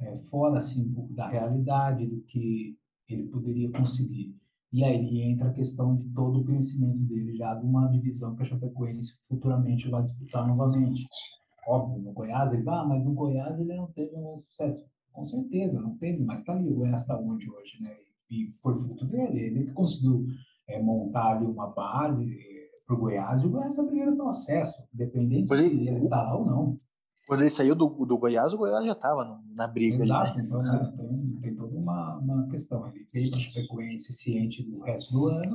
é, 0.01 0.17
fora 0.31 0.59
assim, 0.59 0.95
da 1.11 1.29
realidade 1.29 2.07
do 2.07 2.21
que 2.23 2.77
ele 3.09 3.27
poderia 3.29 3.71
conseguir. 3.71 4.35
E 4.73 4.85
aí 4.85 5.23
entra 5.23 5.49
a 5.49 5.53
questão 5.53 5.97
de 5.97 6.09
todo 6.11 6.41
o 6.41 6.45
conhecimento 6.45 7.01
dele 7.05 7.35
já 7.35 7.55
de 7.55 7.65
uma 7.65 7.89
divisão 7.89 8.37
que 8.37 8.43
a 8.43 8.47
Chapecoense 8.47 9.15
futuramente 9.27 9.89
vai 9.89 10.03
disputar 10.03 10.47
novamente. 10.47 11.07
Óbvio, 11.67 12.03
no 12.03 12.13
Goiás 12.13 12.53
ele 12.53 12.63
vai, 12.63 12.79
ah, 12.79 12.85
mas 12.85 13.05
no 13.05 13.13
Goiás 13.13 13.59
ele 13.59 13.75
não 13.75 13.87
teve 13.89 14.15
um 14.15 14.43
sucesso. 14.43 14.85
Com 15.13 15.25
certeza, 15.25 15.81
não 15.81 15.97
teve, 15.97 16.23
mas 16.23 16.41
está 16.41 16.53
ali, 16.53 16.69
o 16.69 16.77
Goiás 16.77 17.03
está 17.03 17.19
onde 17.19 17.51
hoje, 17.51 17.79
né? 17.81 17.91
E 18.31 18.47
foi 18.47 18.75
fruto 18.75 19.05
dele. 19.07 19.41
Ele 19.41 19.65
que 19.67 19.73
conseguiu 19.73 20.27
é, 20.69 20.83
montar 20.83 21.37
ali 21.37 21.47
uma 21.47 21.69
base 21.69 22.25
é, 22.25 22.69
para 22.87 22.97
o 22.97 22.99
Goiás, 22.99 23.43
e 23.43 23.47
o 23.47 23.51
Goiás 23.51 23.75
está 23.75 23.83
brigando 23.83 24.17
pelo 24.17 24.29
acesso, 24.29 24.83
independente 24.95 25.55
se 25.55 25.63
ele 25.63 25.91
está 25.91 26.23
lá 26.23 26.37
ou 26.37 26.47
não. 26.47 26.77
Quando 27.27 27.41
ele 27.41 27.51
saiu 27.51 27.75
do, 27.75 27.87
do 28.07 28.17
Goiás, 28.17 28.55
o 28.55 28.59
Goiás 28.59 28.87
já 28.87 28.93
estava 28.93 29.39
na 29.55 29.67
briga. 29.67 30.03
Exato, 30.03 30.31
ali, 30.31 30.39
né? 30.39 30.45
então 30.47 30.63
né, 30.63 30.95
tem, 30.97 31.39
tem 31.43 31.55
toda 31.55 31.77
uma, 31.77 32.17
uma 32.17 32.49
questão. 32.49 32.87
Ele 32.87 33.05
teve 33.05 33.29
uma 33.29 33.51
frequência 33.51 34.15
ciente 34.15 34.63
do 34.63 34.81
resto 34.83 35.13
do 35.13 35.27
ano, 35.27 35.55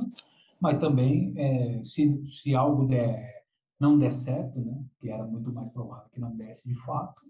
Mas 0.60 0.78
também, 0.78 1.34
é, 1.36 1.82
se, 1.84 2.24
se 2.28 2.54
algo 2.54 2.86
der, 2.86 3.42
não 3.80 3.98
der 3.98 4.12
certo, 4.12 4.60
né, 4.60 4.84
que 5.00 5.10
era 5.10 5.26
muito 5.26 5.52
mais 5.52 5.68
provável 5.70 6.08
que 6.12 6.20
não 6.20 6.34
desse 6.36 6.68
de 6.68 6.76
fato, 6.84 7.20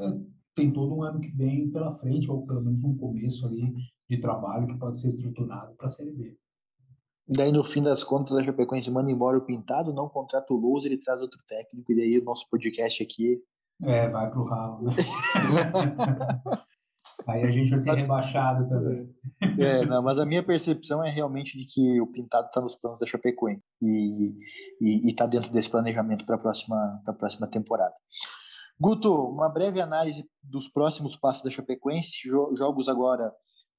é, 0.00 0.18
tem 0.54 0.72
todo 0.72 0.94
um 0.96 1.02
ano 1.02 1.20
que 1.20 1.30
vem 1.30 1.70
pela 1.70 1.94
frente, 1.94 2.28
ou 2.28 2.44
pelo 2.44 2.60
menos 2.60 2.82
um 2.82 2.96
começo 2.96 3.46
ali 3.46 3.72
de 4.12 4.20
trabalho 4.20 4.66
que 4.66 4.78
pode 4.78 5.00
ser 5.00 5.08
estruturado 5.08 5.74
para 5.74 5.86
a 5.86 5.90
Série 5.90 6.12
B. 6.12 6.36
Daí, 7.28 7.50
no 7.50 7.64
fim 7.64 7.82
das 7.82 8.04
contas, 8.04 8.36
a 8.36 8.42
Chapecoense 8.42 8.90
manda 8.90 9.10
embora 9.10 9.38
o 9.38 9.44
Pintado, 9.44 9.92
não 9.92 10.08
contrata 10.08 10.52
o 10.52 10.56
Lousa, 10.56 10.86
ele 10.86 10.98
traz 10.98 11.20
outro 11.20 11.40
técnico, 11.46 11.90
e 11.92 11.96
daí 11.96 12.18
o 12.18 12.24
nosso 12.24 12.46
podcast 12.50 13.02
aqui... 13.02 13.40
É, 13.82 14.08
vai 14.08 14.30
pro 14.30 14.44
ralo, 14.44 14.82
né? 14.82 14.92
Aí 17.24 17.44
a 17.44 17.52
gente 17.52 17.70
vai 17.70 17.80
ser 17.80 17.90
mas, 17.90 18.00
rebaixado 18.00 18.68
também. 18.68 19.14
É, 19.58 19.86
não, 19.86 20.02
mas 20.02 20.18
a 20.18 20.26
minha 20.26 20.42
percepção 20.42 21.04
é 21.04 21.08
realmente 21.08 21.56
de 21.56 21.64
que 21.72 22.00
o 22.00 22.06
Pintado 22.08 22.48
está 22.48 22.60
nos 22.60 22.74
planos 22.74 22.98
da 22.98 23.06
Chapecoense 23.06 23.62
e 23.80 24.36
está 25.08 25.24
dentro 25.24 25.52
desse 25.52 25.70
planejamento 25.70 26.26
para 26.26 26.34
a 26.34 26.38
próxima, 26.38 27.00
próxima 27.16 27.46
temporada. 27.46 27.94
Guto, 28.80 29.14
uma 29.28 29.48
breve 29.48 29.80
análise 29.80 30.24
dos 30.42 30.68
próximos 30.68 31.14
passos 31.14 31.44
da 31.44 31.50
Chapecoense, 31.50 32.28
jogos 32.28 32.88
agora 32.88 33.32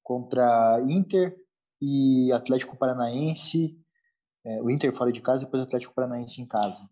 contra 0.04 0.80
Inter 0.86 1.34
e 1.80 2.30
Atlético 2.32 2.76
Paranaense, 2.76 3.76
é, 4.44 4.62
o 4.62 4.70
Inter 4.70 4.92
fora 4.92 5.10
de 5.10 5.20
casa 5.20 5.42
e 5.42 5.44
depois 5.46 5.62
o 5.62 5.66
Atlético 5.66 5.94
Paranaense 5.94 6.40
em 6.40 6.46
casa. 6.46 6.88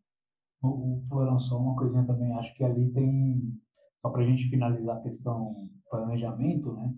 O, 0.63 0.97
o 0.97 1.03
Florão, 1.09 1.39
só 1.39 1.59
uma 1.59 1.77
coisinha 1.77 2.05
também, 2.05 2.33
acho 2.39 2.55
que 2.55 2.65
ali 2.65 2.91
tem 2.93 3.61
só 4.01 4.11
para 4.11 4.23
a 4.23 4.27
gente 4.27 4.49
finalizar 4.49 4.97
a 4.97 5.03
questão 5.03 5.69
planejamento, 5.91 6.73
né? 6.73 6.95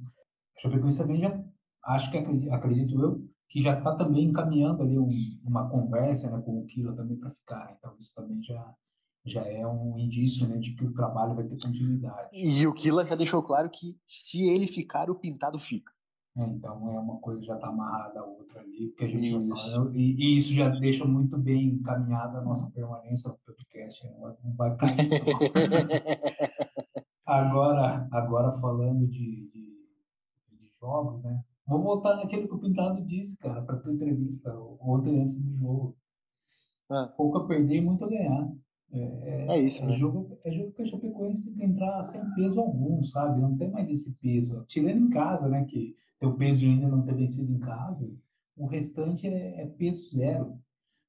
A 0.57 0.61
Chapecoense 0.61 0.99
também 0.99 1.21
já, 1.21 1.45
acho 1.87 2.11
que 2.11 2.17
acredito 2.17 3.01
eu, 3.01 3.29
que 3.51 3.61
já 3.61 3.77
está 3.77 3.95
também 3.97 4.25
encaminhando 4.25 4.83
ali 4.83 4.99
um, 4.99 5.11
uma 5.45 5.69
conversa 5.69 6.31
né, 6.31 6.41
com 6.43 6.61
o 6.61 6.67
Kila 6.67 6.95
também 6.95 7.17
para 7.19 7.31
ficar. 7.31 7.67
Né? 7.67 7.77
Então 7.79 7.97
isso 7.99 8.13
também 8.15 8.43
já 8.43 8.75
já 9.27 9.41
é 9.41 9.67
um 9.67 9.99
indício 9.99 10.47
né, 10.47 10.59
de 10.59 10.75
que 10.75 10.85
o 10.85 10.93
trabalho 10.93 11.35
vai 11.35 11.45
ter 11.45 11.57
continuidade. 11.57 12.29
E 12.33 12.67
o 12.67 12.75
Kila 12.75 13.07
já 13.07 13.15
deixou 13.15 13.43
claro 13.43 13.71
que 13.71 13.99
se 14.05 14.47
ele 14.47 14.67
ficar, 14.67 15.11
o 15.11 15.15
pintado 15.15 15.59
fica. 15.59 15.91
É, 16.37 16.43
então 16.45 16.91
é 16.91 16.99
uma 16.99 17.19
coisa 17.19 17.41
já 17.43 17.55
está 17.55 17.69
amarrada 17.69 18.19
a 18.19 18.25
outra 18.25 18.61
ali, 18.61 18.93
que 18.97 19.05
a 19.05 19.09
gente 19.09 19.37
isso. 19.37 19.91
e, 19.93 20.17
e, 20.17 20.39
isso 20.39 20.53
já 20.53 20.69
deixa 20.69 21.05
muito 21.05 21.39
bem 21.39 21.69
encaminhada 21.69 22.39
a 22.39 22.43
nossa 22.43 22.69
permanência 22.71 23.31
no 23.31 23.39
podcast. 23.47 24.05
Né? 24.05 24.35
Não 24.43 24.55
vai 24.55 24.77
cair. 24.77 24.95
Agora, 27.27 28.07
agora 28.13 28.53
falando 28.53 29.07
de, 29.07 29.49
de, 29.49 29.83
de, 30.51 30.71
jogos, 30.79 31.25
né? 31.25 31.43
Vou 31.67 31.83
voltar 31.83 32.17
naquele 32.17 32.47
que 32.47 32.55
o 32.55 32.59
Pintado 32.59 33.03
disse, 33.03 33.35
cara, 33.39 33.63
para 33.63 33.79
tua 33.79 33.95
entrevista 33.95 34.55
ontem 34.79 35.23
antes 35.23 35.35
do 35.35 35.57
jogo. 35.57 35.97
Ah. 36.91 37.11
Pouco 37.17 37.39
a 37.39 37.47
perder 37.47 37.77
e 37.77 37.81
muito 37.81 38.05
a 38.05 38.09
ganhar. 38.11 38.53
É, 38.93 39.01
é, 39.01 39.47
é 39.49 39.59
isso, 39.59 39.83
é 39.83 39.87
né? 39.87 39.97
Jogo, 39.97 40.39
é 40.45 40.53
jogo 40.53 40.73
que 40.73 40.83
a 40.83 40.87
Chapecoense 40.87 41.47
tem 41.47 41.55
que 41.55 41.65
entrar 41.65 42.03
sem 42.05 42.21
peso 42.35 42.61
algum, 42.61 43.03
sabe? 43.05 43.41
Não 43.41 43.57
tem 43.57 43.71
mais 43.71 43.89
esse 43.89 44.13
peso. 44.17 44.63
Tirando 44.69 45.07
em 45.07 45.09
casa, 45.09 45.49
né? 45.49 45.65
Que 45.65 45.97
tem 46.25 46.27
o 46.27 46.37
peso 46.37 46.65
ainda 46.65 46.89
não 46.89 47.03
ter 47.03 47.15
vencido 47.15 47.53
em 47.53 47.59
casa, 47.59 48.11
o 48.57 48.67
restante 48.67 49.27
é, 49.27 49.63
é 49.63 49.67
peso 49.67 50.09
zero. 50.17 50.59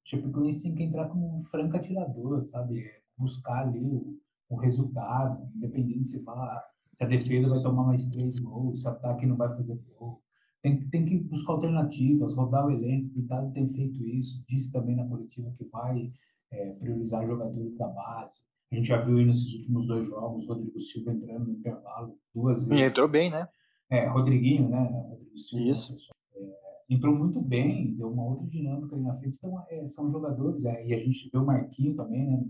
Chapecoense 0.04 0.62
tem 0.62 0.74
que 0.74 0.82
entrar 0.82 1.08
como 1.08 1.38
um 1.38 1.42
franco 1.42 1.76
atirador, 1.76 2.44
sabe? 2.44 2.80
É 2.80 3.00
buscar 3.16 3.66
ali 3.66 3.80
o, 3.80 4.18
o 4.48 4.56
resultado, 4.56 5.48
independente 5.54 6.08
se, 6.08 6.24
vai, 6.24 6.60
se 6.80 7.02
a 7.02 7.06
defesa 7.06 7.48
vai 7.48 7.62
tomar 7.62 7.84
mais 7.84 8.08
três 8.10 8.38
gols, 8.38 8.80
se 8.80 8.86
o 8.86 8.90
ataque 8.90 9.26
não 9.26 9.36
vai 9.36 9.48
fazer 9.56 9.80
gol. 9.98 10.22
Tem, 10.62 10.86
tem 10.88 11.04
que 11.04 11.18
buscar 11.18 11.54
alternativas, 11.54 12.34
rodar 12.34 12.66
o 12.66 12.70
elenco. 12.70 13.08
O 13.08 13.14
Pintado 13.14 13.52
tem 13.52 13.66
feito 13.66 14.04
isso, 14.04 14.44
disse 14.48 14.70
também 14.72 14.96
na 14.96 15.06
coletiva 15.06 15.52
que 15.56 15.64
vai 15.64 16.12
é, 16.52 16.70
priorizar 16.72 17.26
jogadores 17.26 17.78
da 17.78 17.88
base. 17.88 18.38
A 18.70 18.74
gente 18.74 18.88
já 18.88 18.98
viu 18.98 19.18
aí 19.18 19.24
nesses 19.24 19.52
últimos 19.54 19.86
dois 19.86 20.08
jogos, 20.08 20.46
Rodrigo 20.46 20.80
Silva 20.80 21.12
entrando 21.12 21.46
no 21.46 21.52
intervalo 21.52 22.18
duas 22.34 22.64
vezes. 22.64 22.80
E 22.80 22.84
entrou 22.84 23.08
bem, 23.08 23.30
né? 23.30 23.48
É, 23.90 24.06
Rodriguinho, 24.08 24.68
né? 24.68 24.88
Rodrigo 24.92 25.38
Silva. 25.38 25.70
Isso. 25.70 25.96
É, 26.34 26.94
entrou 26.94 27.14
muito 27.14 27.40
bem, 27.40 27.94
deu 27.94 28.10
uma 28.10 28.24
outra 28.24 28.46
dinâmica 28.46 28.94
ali 28.94 29.04
na 29.04 29.16
frente. 29.16 29.36
Então, 29.36 29.64
é, 29.68 29.86
são 29.88 30.10
jogadores, 30.10 30.64
é, 30.64 30.86
e 30.86 30.94
a 30.94 30.98
gente 30.98 31.30
vê 31.30 31.38
o 31.38 31.46
Marquinho 31.46 31.94
também, 31.94 32.26
né? 32.26 32.44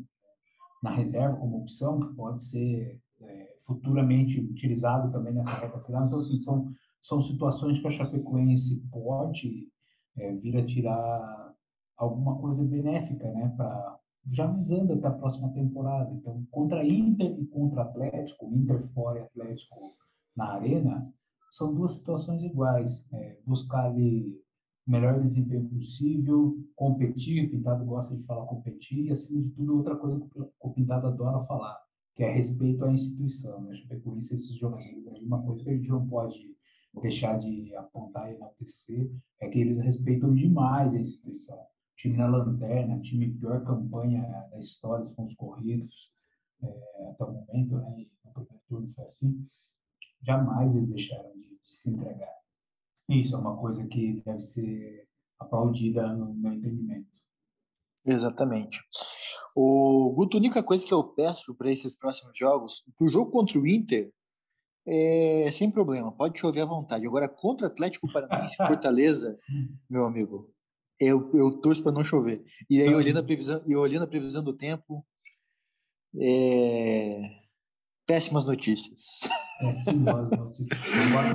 na 0.82 0.90
reserva 0.90 1.36
como 1.36 1.58
opção, 1.58 2.00
que 2.00 2.14
pode 2.14 2.42
ser 2.42 3.00
é, 3.20 3.54
futuramente 3.66 4.40
utilizado 4.40 5.10
também 5.12 5.34
nessa 5.34 5.60
reta 5.60 5.78
final. 5.78 6.04
Então, 6.04 6.18
assim, 6.18 6.40
são, 6.40 6.72
são 7.02 7.20
situações 7.20 7.80
que 7.80 7.88
a 7.88 7.90
Chapecoense 7.90 8.82
pode 8.90 9.68
é, 10.16 10.32
vir 10.34 10.56
a 10.56 10.64
tirar 10.66 11.54
alguma 11.96 12.36
coisa 12.38 12.62
benéfica, 12.62 13.30
né, 13.32 13.52
para 13.56 13.98
já 14.32 14.46
visando 14.46 14.92
até 14.92 15.06
a 15.06 15.12
próxima 15.12 15.48
temporada. 15.52 16.12
Então, 16.12 16.44
contra 16.50 16.84
Inter 16.84 17.38
e 17.38 17.46
contra 17.46 17.82
Atlético, 17.82 18.46
Inter 18.52 18.82
fora 18.82 19.20
e 19.20 19.22
Atlético 19.22 19.76
na 20.36 20.52
arena, 20.52 20.98
são 21.50 21.74
duas 21.74 21.94
situações 21.94 22.42
iguais. 22.42 23.06
É, 23.12 23.38
buscar 23.46 23.86
ali 23.86 24.38
melhor 24.86 25.20
desempenho 25.20 25.68
possível, 25.68 26.56
competir, 26.76 27.44
o 27.44 27.50
Pintado 27.50 27.84
gosta 27.84 28.16
de 28.16 28.22
falar 28.24 28.46
competir, 28.46 29.06
e 29.06 29.10
acima 29.10 29.42
de 29.42 29.50
tudo, 29.50 29.76
outra 29.76 29.96
coisa 29.96 30.20
que 30.20 30.40
o 30.60 30.70
Pintado 30.70 31.08
adora 31.08 31.42
falar, 31.42 31.76
que 32.14 32.22
é 32.22 32.30
respeito 32.32 32.84
à 32.84 32.92
instituição, 32.92 33.62
né? 33.62 33.74
Chapecoense, 33.74 34.34
esses 34.34 34.54
jogadores 34.54 35.22
uma 35.22 35.42
coisa 35.42 35.64
que 35.64 35.70
a 35.70 35.76
gente 35.76 35.88
não 35.88 36.06
pode 36.06 36.54
deixar 37.02 37.36
de 37.38 37.74
apontar 37.74 38.30
e 38.30 38.36
enaltecer, 38.36 39.10
é 39.40 39.48
que 39.48 39.58
eles 39.58 39.78
respeitam 39.78 40.32
demais 40.32 40.94
a 40.94 40.98
instituição. 40.98 41.58
Time 41.96 42.16
na 42.16 42.26
lanterna, 42.26 43.00
time 43.00 43.28
pior 43.28 43.64
campanha 43.64 44.22
da 44.50 44.58
história, 44.58 45.04
com 45.14 45.24
os 45.24 45.34
corridos, 45.34 46.12
é, 46.62 47.08
até 47.10 47.24
o 47.24 47.32
momento, 47.32 47.76
né? 47.76 48.06
No 48.24 48.32
primeiro 48.32 48.60
turno 48.68 48.92
foi 48.94 49.04
assim, 49.04 49.46
jamais 50.22 50.74
eles 50.74 50.88
deixaram 50.88 51.32
de, 51.32 51.48
de 51.48 51.74
se 51.74 51.90
entregar. 51.90 52.34
Isso 53.08 53.34
é 53.34 53.38
uma 53.38 53.56
coisa 53.56 53.86
que 53.86 54.22
deve 54.24 54.40
ser 54.40 55.08
aplaudida 55.38 56.06
no 56.08 56.34
meu 56.34 56.52
entendimento. 56.52 57.08
Exatamente. 58.04 58.80
O 59.56 60.12
Guto, 60.14 60.36
a 60.36 60.40
única 60.40 60.62
coisa 60.62 60.86
que 60.86 60.94
eu 60.94 61.02
peço 61.02 61.54
para 61.54 61.70
esses 61.70 61.96
próximos 61.96 62.36
jogos, 62.38 62.84
para 62.96 63.06
o 63.06 63.08
jogo 63.08 63.30
contra 63.30 63.58
o 63.58 63.66
Inter, 63.66 64.12
é 64.86 65.50
sem 65.50 65.68
problema, 65.70 66.12
pode 66.12 66.38
chover 66.38 66.60
à 66.60 66.64
vontade. 66.64 67.06
Agora, 67.06 67.28
contra 67.28 67.66
Atlético 67.66 68.10
Paranaense 68.12 68.54
e 68.54 68.56
Fortaleza, 68.66 69.38
meu 69.90 70.04
amigo, 70.04 70.52
eu, 71.00 71.30
eu 71.34 71.60
torço 71.60 71.82
para 71.82 71.92
não 71.92 72.04
chover. 72.04 72.44
E 72.70 72.80
aí, 72.80 72.94
olhando 72.94 73.18
a 73.18 73.22
previsão, 73.22 73.62
e 73.66 73.74
olhando 73.74 74.04
a 74.04 74.08
previsão 74.08 74.44
do 74.44 74.56
tempo, 74.56 75.04
é... 76.20 77.18
péssimas 78.06 78.46
notícias. 78.46 79.20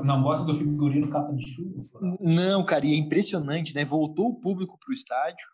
Não 0.04 0.22
gosta, 0.22 0.46
do 0.46 0.56
figurino 0.56 1.10
capa 1.10 1.34
de 1.34 1.48
chuva? 1.48 1.84
Não, 2.20 2.64
cara, 2.66 2.86
e 2.86 2.94
é 2.94 2.98
impressionante, 2.98 3.74
né? 3.74 3.84
Voltou 3.84 4.30
o 4.30 4.40
público 4.40 4.78
para 4.78 4.92
o 4.92 4.94
estádio. 4.94 5.48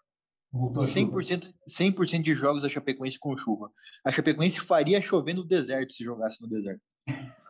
Voltou 0.51 0.83
100%, 0.83 1.53
100% 1.69 2.21
de 2.21 2.33
jogos 2.33 2.61
da 2.63 2.69
Chapecoense 2.69 3.19
com 3.19 3.35
chuva. 3.37 3.69
A 4.05 4.11
Chapecoense 4.11 4.59
faria 4.59 5.01
chover 5.01 5.33
no 5.33 5.45
deserto 5.45 5.93
se 5.93 6.03
jogasse 6.03 6.41
no 6.41 6.47
deserto. 6.47 6.81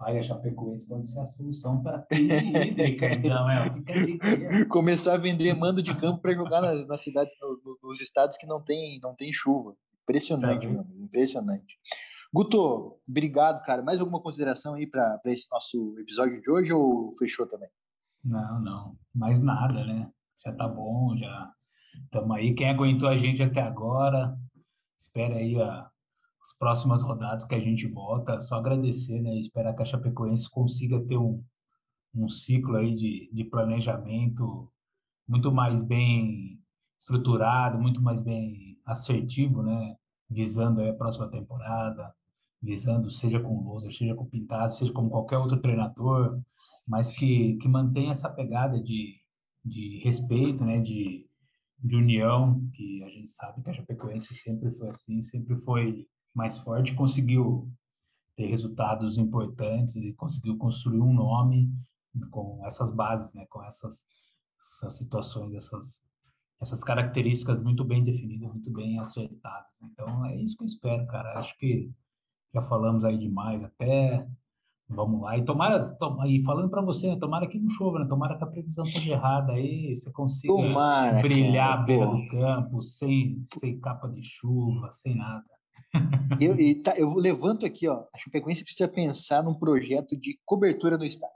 Aí 0.00 0.18
a 0.18 0.22
Chapecoense 0.22 0.86
pode 0.86 1.06
ser 1.06 1.20
a 1.20 1.26
solução 1.26 1.82
para 1.82 1.98
a 1.98 2.02
crise 2.02 2.34
hídrica, 2.34 3.06
então, 3.14 3.48
é. 3.48 4.64
Começar 4.68 5.14
a 5.14 5.18
vender 5.18 5.54
mando 5.54 5.82
de 5.82 5.96
campo 5.96 6.20
para 6.20 6.34
jogar 6.34 6.60
nas, 6.60 6.86
nas 6.86 7.00
cidades, 7.00 7.34
no, 7.40 7.78
nos 7.82 8.00
estados 8.00 8.36
que 8.36 8.46
não 8.46 8.60
tem, 8.60 8.98
não 9.00 9.14
tem 9.14 9.32
chuva. 9.32 9.74
Impressionante, 10.02 10.66
meu 10.66 10.80
amigo, 10.80 11.04
impressionante. 11.04 11.78
Guto, 12.34 12.98
obrigado, 13.08 13.64
cara. 13.64 13.80
Mais 13.80 14.00
alguma 14.00 14.20
consideração 14.20 14.74
aí 14.74 14.88
para 14.88 15.20
esse 15.26 15.46
nosso 15.52 15.96
episódio 16.00 16.42
de 16.42 16.50
hoje 16.50 16.72
ou 16.72 17.08
fechou 17.16 17.46
também? 17.46 17.68
Não, 18.24 18.60
não. 18.60 18.98
Mais 19.14 19.40
nada, 19.40 19.86
né? 19.86 20.10
Já 20.44 20.52
tá 20.52 20.66
bom, 20.66 21.16
já 21.16 21.52
estamos 22.02 22.36
aí. 22.36 22.52
Quem 22.52 22.68
aguentou 22.68 23.08
a 23.08 23.16
gente 23.16 23.40
até 23.40 23.60
agora, 23.60 24.36
espera 24.98 25.36
aí 25.36 25.62
a, 25.62 25.82
as 25.82 26.58
próximas 26.58 27.04
rodadas 27.04 27.44
que 27.44 27.54
a 27.54 27.60
gente 27.60 27.86
volta. 27.86 28.40
Só 28.40 28.56
agradecer, 28.56 29.20
né? 29.20 29.38
Esperar 29.38 29.72
que 29.76 29.82
a 29.82 29.86
Chapecoense 29.86 30.50
consiga 30.50 31.06
ter 31.06 31.16
um, 31.16 31.40
um 32.12 32.28
ciclo 32.28 32.74
aí 32.74 32.96
de, 32.96 33.30
de 33.32 33.44
planejamento 33.44 34.68
muito 35.28 35.52
mais 35.52 35.84
bem 35.84 36.60
estruturado, 36.98 37.78
muito 37.78 38.02
mais 38.02 38.20
bem 38.20 38.76
assertivo, 38.84 39.62
né? 39.62 39.94
Visando 40.28 40.82
a 40.82 40.92
próxima 40.94 41.30
temporada, 41.30 42.12
visando, 42.64 43.10
seja 43.10 43.38
com 43.38 43.62
Lousa, 43.62 43.90
seja 43.90 44.14
com 44.14 44.24
Pintado, 44.24 44.72
seja 44.72 44.92
com 44.92 45.08
qualquer 45.08 45.36
outro 45.36 45.60
treinador, 45.60 46.40
mas 46.88 47.12
que, 47.12 47.52
que 47.60 47.68
mantenha 47.68 48.12
essa 48.12 48.30
pegada 48.30 48.82
de, 48.82 49.20
de 49.62 50.00
respeito, 50.02 50.64
né, 50.64 50.80
de, 50.80 51.28
de 51.78 51.94
união, 51.94 52.66
que 52.72 53.02
a 53.04 53.08
gente 53.08 53.30
sabe 53.30 53.62
que 53.62 53.70
a 53.70 53.74
Chapecoense 53.74 54.34
sempre 54.34 54.72
foi 54.72 54.88
assim, 54.88 55.20
sempre 55.20 55.56
foi 55.58 56.06
mais 56.34 56.58
forte, 56.58 56.94
conseguiu 56.94 57.70
ter 58.34 58.46
resultados 58.46 59.18
importantes 59.18 59.94
e 59.96 60.14
conseguiu 60.14 60.56
construir 60.56 61.00
um 61.00 61.12
nome 61.12 61.70
com 62.30 62.64
essas 62.64 62.90
bases, 62.90 63.34
né, 63.34 63.44
com 63.50 63.62
essas, 63.62 64.04
essas 64.58 64.96
situações, 64.98 65.54
essas 65.54 66.02
essas 66.60 66.82
características 66.82 67.62
muito 67.62 67.84
bem 67.84 68.02
definidas, 68.02 68.48
muito 68.48 68.70
bem 68.70 68.98
acertadas. 68.98 69.68
Então 69.82 70.24
é 70.24 70.36
isso 70.40 70.56
que 70.56 70.62
eu 70.62 70.66
espero, 70.66 71.06
cara. 71.06 71.38
Acho 71.38 71.54
que 71.58 71.90
já 72.54 72.62
falamos 72.62 73.04
aí 73.04 73.18
demais 73.18 73.62
até. 73.64 74.26
Vamos 74.88 75.22
lá. 75.22 75.36
E 75.36 75.44
tomara, 75.44 75.82
tom, 75.96 76.22
e 76.24 76.42
falando 76.44 76.68
para 76.68 76.82
você, 76.82 77.08
né, 77.08 77.16
tomara 77.18 77.46
que 77.46 77.58
não 77.58 77.70
chova, 77.70 77.98
né? 77.98 78.06
Tomara 78.06 78.36
que 78.36 78.44
a 78.44 78.46
previsão 78.46 78.84
esteja 78.84 79.12
errada 79.12 79.52
aí, 79.52 79.96
você 79.96 80.10
consiga 80.12 80.52
tomara, 80.52 81.20
brilhar 81.20 81.70
cara, 81.70 81.82
à 81.82 81.84
beira 81.84 82.06
pô. 82.06 82.16
do 82.16 82.28
campo, 82.28 82.82
sem, 82.82 83.42
sem 83.46 83.80
capa 83.80 84.08
de 84.08 84.22
chuva, 84.22 84.90
sem 84.90 85.16
nada. 85.16 85.44
Eu, 86.38 86.54
e 86.60 86.74
tá, 86.76 86.94
eu 86.98 87.14
levanto 87.14 87.64
aqui, 87.64 87.88
ó. 87.88 88.04
A 88.14 88.18
Chapecoense 88.18 88.62
precisa 88.62 88.86
pensar 88.86 89.42
num 89.42 89.54
projeto 89.54 90.16
de 90.16 90.38
cobertura 90.44 90.98
no 90.98 91.04
estádio. 91.04 91.34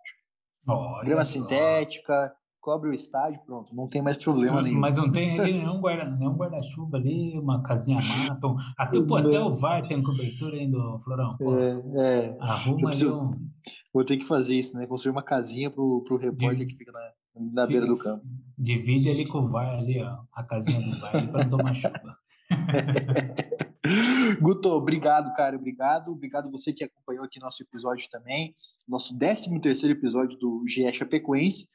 Olha 0.69 1.05
Grama 1.05 1.25
só. 1.25 1.39
sintética, 1.39 2.35
cobre 2.61 2.91
o 2.91 2.93
estádio, 2.93 3.41
pronto, 3.47 3.75
não 3.75 3.87
tem 3.89 4.03
mais 4.03 4.17
problema 4.17 4.57
mas, 4.57 4.67
nenhum. 4.67 4.81
Mas 4.81 4.97
não 4.97 5.11
tem 5.11 5.37
nenhum 5.37 5.81
guarda-chuva 5.81 6.91
guarda 6.91 6.97
ali, 6.99 7.39
uma 7.39 7.63
casinha 7.63 7.99
mata, 7.99 8.55
até, 8.77 9.01
pô, 9.01 9.17
até 9.17 9.41
o 9.41 9.53
VAR 9.53 9.87
tem 9.87 10.03
cobertura 10.03 10.57
ainda, 10.57 10.79
Florão. 11.05 11.37
Pô, 11.37 11.57
é, 11.57 11.83
é. 11.97 12.37
Arruma 12.41 12.91
ali 12.91 13.07
um... 13.07 13.31
Vou 13.93 14.05
ter 14.05 14.17
que 14.17 14.25
fazer 14.25 14.55
isso, 14.55 14.77
né? 14.77 14.87
Construir 14.87 15.13
uma 15.13 15.23
casinha 15.23 15.71
pro, 15.71 16.03
pro 16.07 16.17
repórter 16.17 16.67
que 16.67 16.77
fica 16.77 16.93
na, 16.93 17.11
na 17.63 17.67
beira 17.67 17.87
do 17.87 17.97
campo. 17.97 18.25
Divide 18.57 19.11
ali 19.11 19.27
com 19.27 19.39
o 19.39 19.51
VAR 19.51 19.79
ali, 19.79 20.03
ó, 20.03 20.19
a 20.33 20.43
casinha 20.43 20.81
do 20.81 20.99
VAR 21.01 21.31
para 21.31 21.45
não 21.45 21.51
tomar 21.51 21.75
chuva. 21.75 22.17
Guto, 24.41 24.69
obrigado, 24.71 25.35
cara, 25.35 25.57
obrigado. 25.57 26.13
Obrigado 26.13 26.51
você 26.51 26.73
que 26.73 26.85
acompanhou 26.85 27.25
aqui 27.25 27.41
nosso 27.41 27.63
episódio 27.63 28.09
também, 28.11 28.55
nosso 28.87 29.19
13 29.19 29.61
terceiro 29.61 29.99
episódio 29.99 30.39
do 30.39 30.65
GE 30.69 30.93
Chapecoense. 30.93 31.69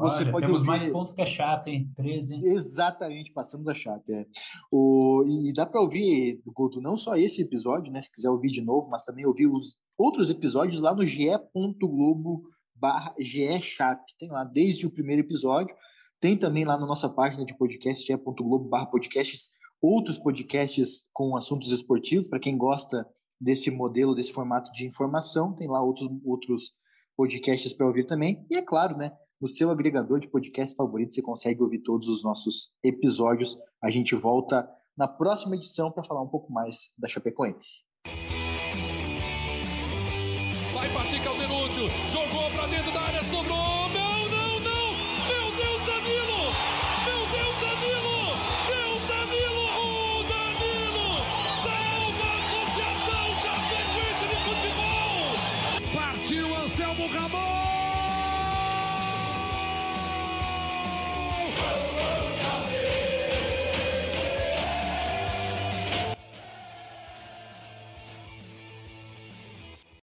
Você 0.00 0.22
Olha, 0.22 0.32
pode 0.32 0.46
temos 0.46 0.60
ouvir... 0.60 0.66
mais 0.66 0.92
pontos 0.92 1.12
que 1.12 1.22
a 1.22 1.26
Chape, 1.26 1.70
hein? 1.70 1.92
13. 1.96 2.44
Exatamente, 2.44 3.32
passamos 3.32 3.68
a 3.68 3.74
Chape. 3.74 4.12
É. 4.12 4.26
O... 4.70 5.24
E 5.26 5.52
dá 5.52 5.64
para 5.64 5.80
ouvir, 5.80 6.40
Guto, 6.46 6.80
não 6.80 6.96
só 6.96 7.16
esse 7.16 7.42
episódio, 7.42 7.92
né? 7.92 8.02
Se 8.02 8.10
quiser 8.10 8.28
ouvir 8.28 8.50
de 8.50 8.60
novo, 8.60 8.88
mas 8.90 9.02
também 9.02 9.26
ouvir 9.26 9.46
os 9.46 9.76
outros 9.96 10.30
episódios 10.30 10.80
lá 10.80 10.94
no 10.94 11.06
ge.globo 11.06 12.42
barra 12.74 13.14
Chape. 13.62 14.14
Tem 14.18 14.30
lá 14.30 14.44
desde 14.44 14.86
o 14.86 14.90
primeiro 14.90 15.22
episódio. 15.22 15.74
Tem 16.20 16.36
também 16.36 16.64
lá 16.64 16.78
na 16.78 16.86
nossa 16.86 17.08
página 17.08 17.44
de 17.44 17.56
podcast, 17.56 18.06
ge.globo 18.06 18.68
barra 18.68 18.86
podcasts, 18.86 19.50
outros 19.80 20.18
podcasts 20.18 21.10
com 21.12 21.36
assuntos 21.36 21.72
esportivos, 21.72 22.28
para 22.28 22.40
quem 22.40 22.58
gosta 22.58 23.06
desse 23.40 23.70
modelo, 23.70 24.14
desse 24.14 24.32
formato 24.32 24.70
de 24.72 24.86
informação. 24.86 25.54
Tem 25.54 25.68
lá 25.68 25.82
outros, 25.82 26.08
outros 26.24 26.72
podcasts 27.16 27.72
para 27.72 27.86
ouvir 27.86 28.04
também. 28.04 28.44
E 28.50 28.56
é 28.56 28.62
claro, 28.62 28.96
né? 28.96 29.12
No 29.40 29.46
seu 29.46 29.70
agregador 29.70 30.18
de 30.18 30.28
podcast 30.28 30.74
favorito, 30.74 31.14
você 31.14 31.22
consegue 31.22 31.62
ouvir 31.62 31.78
todos 31.78 32.08
os 32.08 32.24
nossos 32.24 32.72
episódios. 32.82 33.56
A 33.80 33.88
gente 33.88 34.16
volta 34.16 34.68
na 34.96 35.06
próxima 35.06 35.54
edição 35.54 35.92
para 35.92 36.02
falar 36.02 36.22
um 36.22 36.28
pouco 36.28 36.52
mais 36.52 36.92
da 36.98 37.06
Chapecoense. 37.06 37.84
Vai 40.74 40.92
partir 40.92 41.22
Caldenúcio, 41.22 41.84
jogou 42.08 42.50
para 42.50 42.66
dentro 42.66 42.92
da 42.92 42.97